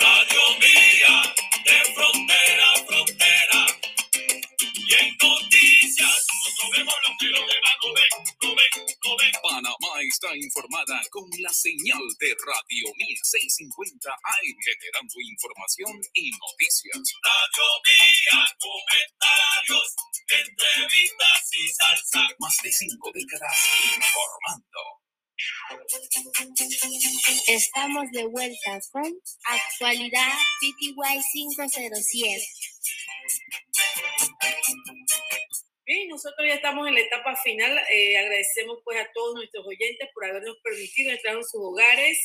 Radio 0.00 0.58
Mía, 0.60 1.34
de 1.64 1.94
frontera 1.94 2.72
a 2.72 2.84
frontera. 2.86 3.66
Y 4.74 4.94
en 4.94 5.16
noticias, 5.22 6.26
nos 6.62 6.70
vemos 6.76 6.94
los 7.08 7.18
que 7.20 7.26
los 7.26 7.40
demás 7.40 7.76
ven, 7.94 8.56
ven. 8.56 9.32
Panamá 9.42 10.02
está 10.08 10.36
informada 10.36 11.00
con 11.10 11.24
la 11.40 11.52
señal 11.52 12.02
de 12.20 12.34
Radio 12.46 12.92
Mía 12.96 13.18
650 13.22 14.10
AM, 14.10 14.56
generando 14.64 15.14
información 15.20 16.00
y 16.14 16.30
noticias. 16.30 17.02
Radio 17.22 17.68
Mía, 17.86 18.46
comenta. 18.60 19.25
De 22.66 22.72
cinco 22.72 23.12
décadas 23.14 23.56
informando. 23.94 24.80
Estamos 27.46 28.10
de 28.10 28.24
vuelta 28.26 28.80
con 28.90 29.06
Actualidad 29.44 30.32
PTY 30.60 31.22
507. 31.32 32.48
Bien, 35.84 36.08
nosotros 36.08 36.48
ya 36.48 36.54
estamos 36.54 36.88
en 36.88 36.94
la 36.94 37.00
etapa 37.00 37.36
final. 37.36 37.78
Eh, 37.92 38.18
agradecemos 38.18 38.80
pues 38.84 38.98
a 38.98 39.08
todos 39.14 39.36
nuestros 39.36 39.64
oyentes 39.64 40.08
por 40.12 40.24
habernos 40.24 40.56
permitido 40.64 41.12
entrar 41.12 41.36
en 41.36 41.44
sus 41.44 41.60
hogares. 41.62 42.18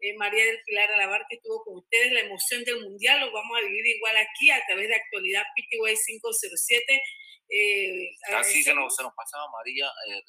Eh, 0.00 0.12
María 0.18 0.44
del 0.44 0.60
Pilar 0.66 0.92
Alabar 0.92 1.24
que 1.30 1.36
estuvo 1.36 1.64
con 1.64 1.78
ustedes, 1.78 2.12
la 2.12 2.20
emoción 2.20 2.62
del 2.64 2.82
mundial, 2.82 3.20
lo 3.20 3.32
vamos 3.32 3.56
a 3.56 3.66
vivir 3.66 3.86
igual 3.86 4.14
aquí 4.18 4.50
a 4.50 4.60
través 4.66 4.88
de 4.88 4.94
actualidad 4.94 5.42
PTY 5.56 5.96
507. 6.04 7.02
Eh, 7.48 8.10
Así 8.34 8.62
se 8.62 8.74
nos, 8.74 8.94
se 8.94 9.02
nos 9.02 9.14
pasaba 9.14 9.44
María 9.50 9.86
eh, 9.86 10.22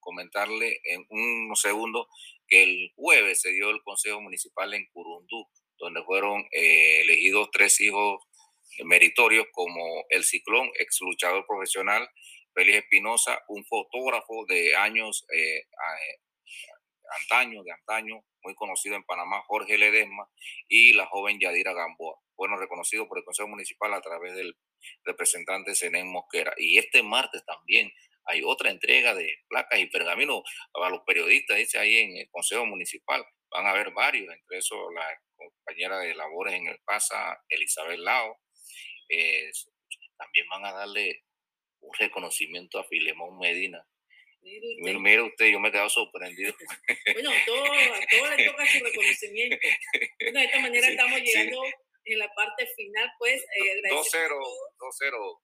comentarle 0.00 0.80
en 0.84 1.06
unos 1.08 1.60
segundos 1.60 2.06
que 2.48 2.62
el 2.62 2.92
jueves 2.96 3.40
se 3.42 3.52
dio 3.52 3.70
el 3.70 3.82
Consejo 3.82 4.20
Municipal 4.20 4.72
en 4.74 4.86
Curundú, 4.92 5.46
donde 5.78 6.02
fueron 6.04 6.40
eh, 6.50 7.02
elegidos 7.02 7.50
tres 7.52 7.80
hijos 7.80 8.22
meritorios 8.84 9.46
como 9.52 10.04
el 10.08 10.24
Ciclón, 10.24 10.70
ex 10.78 10.98
luchador 11.00 11.46
profesional, 11.46 12.08
Félix 12.54 12.78
Espinosa, 12.78 13.42
un 13.48 13.64
fotógrafo 13.64 14.44
de 14.48 14.74
años 14.76 15.24
eh, 15.32 15.58
eh, 15.58 16.18
antaño, 17.20 17.62
de 17.62 17.72
antaño, 17.72 18.24
muy 18.42 18.54
conocido 18.54 18.96
en 18.96 19.04
Panamá, 19.04 19.42
Jorge 19.46 19.78
Ledesma, 19.78 20.28
y 20.68 20.92
la 20.92 21.06
joven 21.06 21.38
Yadira 21.38 21.72
Gamboa. 21.72 22.18
Fueron 22.34 22.58
reconocidos 22.58 23.06
por 23.06 23.18
el 23.18 23.24
Consejo 23.24 23.48
Municipal 23.48 23.92
a 23.94 24.00
través 24.00 24.34
del 24.34 24.56
representante 25.04 25.74
Zenén 25.74 26.10
Mosquera. 26.10 26.54
Y 26.56 26.78
este 26.78 27.02
martes 27.02 27.44
también 27.44 27.92
hay 28.24 28.42
otra 28.44 28.70
entrega 28.70 29.14
de 29.14 29.38
placas 29.48 29.78
y 29.78 29.86
pergaminos 29.86 30.42
a 30.74 30.90
los 30.90 31.00
periodistas, 31.06 31.56
dice 31.56 31.78
ahí 31.78 31.96
en 31.96 32.16
el 32.18 32.30
Consejo 32.30 32.66
Municipal. 32.66 33.24
Van 33.50 33.66
a 33.66 33.70
haber 33.70 33.90
varios, 33.92 34.32
entre 34.32 34.58
esos 34.58 34.78
la 34.94 35.06
compañera 35.36 35.98
de 35.98 36.14
labores 36.14 36.54
en 36.54 36.68
el 36.68 36.78
PASA, 36.84 37.42
Elizabeth 37.48 37.98
Lao. 37.98 38.38
Eh, 39.08 39.50
también 40.16 40.46
van 40.48 40.66
a 40.66 40.72
darle 40.72 41.24
un 41.80 41.92
reconocimiento 41.98 42.78
a 42.78 42.84
Filemón 42.84 43.38
Medina. 43.38 43.84
Mire 44.42 44.66
usted, 44.78 44.94
mire 44.94 45.22
usted 45.22 45.46
yo 45.48 45.60
me 45.60 45.68
he 45.68 45.72
quedado 45.72 45.90
sorprendido. 45.90 46.54
Bueno, 47.12 47.30
todo, 47.44 47.64
a 47.64 48.06
todos 48.10 48.36
les 48.36 48.46
toca 48.46 48.66
su 48.66 48.84
reconocimiento. 48.84 49.56
Bueno, 50.20 50.38
de 50.38 50.44
esta 50.46 50.60
manera 50.60 50.86
sí, 50.86 50.92
estamos 50.92 51.20
llegando 51.20 51.62
sí. 51.64 51.72
En 52.04 52.18
la 52.18 52.32
parte 52.34 52.66
final, 52.76 53.10
pues. 53.18 53.42
Eh, 53.42 53.82
2-0, 53.90 54.28
2-0, 54.78 55.40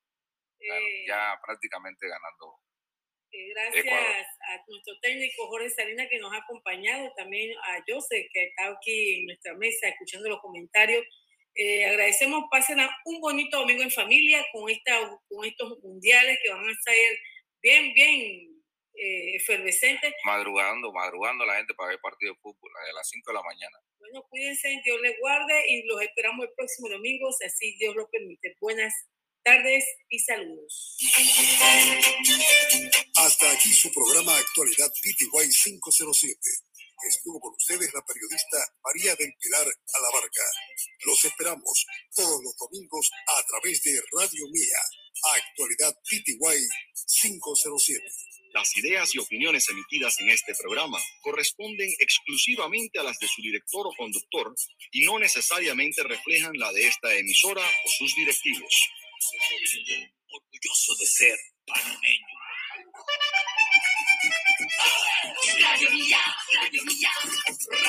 eh, 0.61 1.07
ya 1.07 1.39
prácticamente 1.45 2.09
ganando 2.09 2.61
eh, 3.33 3.49
gracias 3.51 3.85
Ecuador. 3.85 4.07
a 4.07 4.65
nuestro 4.69 4.99
técnico 5.01 5.47
Jorge 5.49 5.71
Salinas 5.71 6.07
que 6.09 6.19
nos 6.19 6.33
ha 6.33 6.39
acompañado, 6.39 7.13
también 7.17 7.53
a 7.59 7.83
José 7.87 8.29
que 8.33 8.45
está 8.45 8.69
aquí 8.69 9.21
en 9.21 9.27
nuestra 9.27 9.55
mesa 9.55 9.89
escuchando 9.89 10.29
los 10.29 10.41
comentarios. 10.41 11.05
Eh, 11.55 11.87
agradecemos, 11.87 12.45
pasen 12.51 12.81
a 12.81 12.91
un 13.05 13.21
bonito 13.21 13.59
domingo 13.59 13.83
en 13.83 13.91
familia 13.91 14.45
con, 14.53 14.71
esta, 14.71 14.99
con 15.29 15.45
estos 15.45 15.79
mundiales 15.83 16.39
que 16.43 16.51
van 16.51 16.69
a 16.69 16.75
ser 16.83 17.19
bien, 17.63 17.93
bien 17.95 18.56
eh, 18.99 19.37
efervescentes. 19.37 20.15
Madrugando, 20.25 20.93
madrugando 20.93 21.45
la 21.45 21.57
gente 21.57 21.75
para 21.75 21.91
ver 21.91 22.01
partido 22.01 22.33
de 22.35 22.41
fútbol 22.41 22.71
a 22.77 22.93
las 22.95 23.09
5 23.09 23.31
de 23.31 23.35
la 23.35 23.43
mañana. 23.43 23.79
Bueno, 23.99 24.23
cuídense, 24.29 24.81
Dios 24.85 25.01
les 25.01 25.19
guarde 25.21 25.55
y 25.69 25.83
los 25.85 26.01
esperamos 26.03 26.47
el 26.47 26.53
próximo 26.55 26.89
domingo, 26.89 27.31
si 27.33 27.45
así 27.45 27.77
Dios 27.79 27.95
lo 27.95 28.09
permite. 28.09 28.57
Buenas 28.61 28.93
tardes 29.43 29.85
y 30.09 30.19
saludos. 30.19 30.97
Hasta 33.17 33.53
aquí 33.53 33.73
su 33.73 33.93
programa 33.93 34.37
Actualidad 34.37 34.91
PTY 34.91 35.51
507. 35.51 36.39
Estuvo 37.09 37.39
con 37.39 37.55
ustedes 37.55 37.93
la 37.93 38.05
periodista 38.05 38.59
María 38.83 39.15
del 39.17 39.33
Pilar 39.39 39.67
Alabarca. 39.95 40.43
Los 41.05 41.25
esperamos 41.25 41.87
todos 42.15 42.43
los 42.43 42.57
domingos 42.57 43.11
a 43.39 43.43
través 43.47 43.83
de 43.83 44.01
Radio 44.19 44.49
Mía. 44.51 44.81
Actualidad 45.37 45.95
PTY 46.11 46.69
507. 47.21 48.03
Las 48.57 48.75
ideas 48.79 49.15
y 49.15 49.19
opiniones 49.19 49.69
emitidas 49.69 50.19
en 50.19 50.31
este 50.31 50.55
programa 50.55 50.99
corresponden 51.21 51.91
exclusivamente 51.99 52.99
a 52.99 53.03
las 53.03 53.19
de 53.19 53.29
su 53.29 53.43
director 53.43 53.87
o 53.87 53.93
conductor 53.95 54.55
y 54.93 55.05
no 55.05 55.19
necesariamente 55.19 56.03
reflejan 56.03 56.53
la 56.55 56.73
de 56.73 56.87
esta 56.87 57.15
emisora 57.15 57.61
o 57.61 57.89
sus 57.91 58.17
directivos. 58.17 58.89
Orgulloso 60.31 60.95
de 60.99 61.07
ser 61.07 61.39
panameño. 61.67 62.27
Radio 65.61 65.91
Radio 66.55 67.87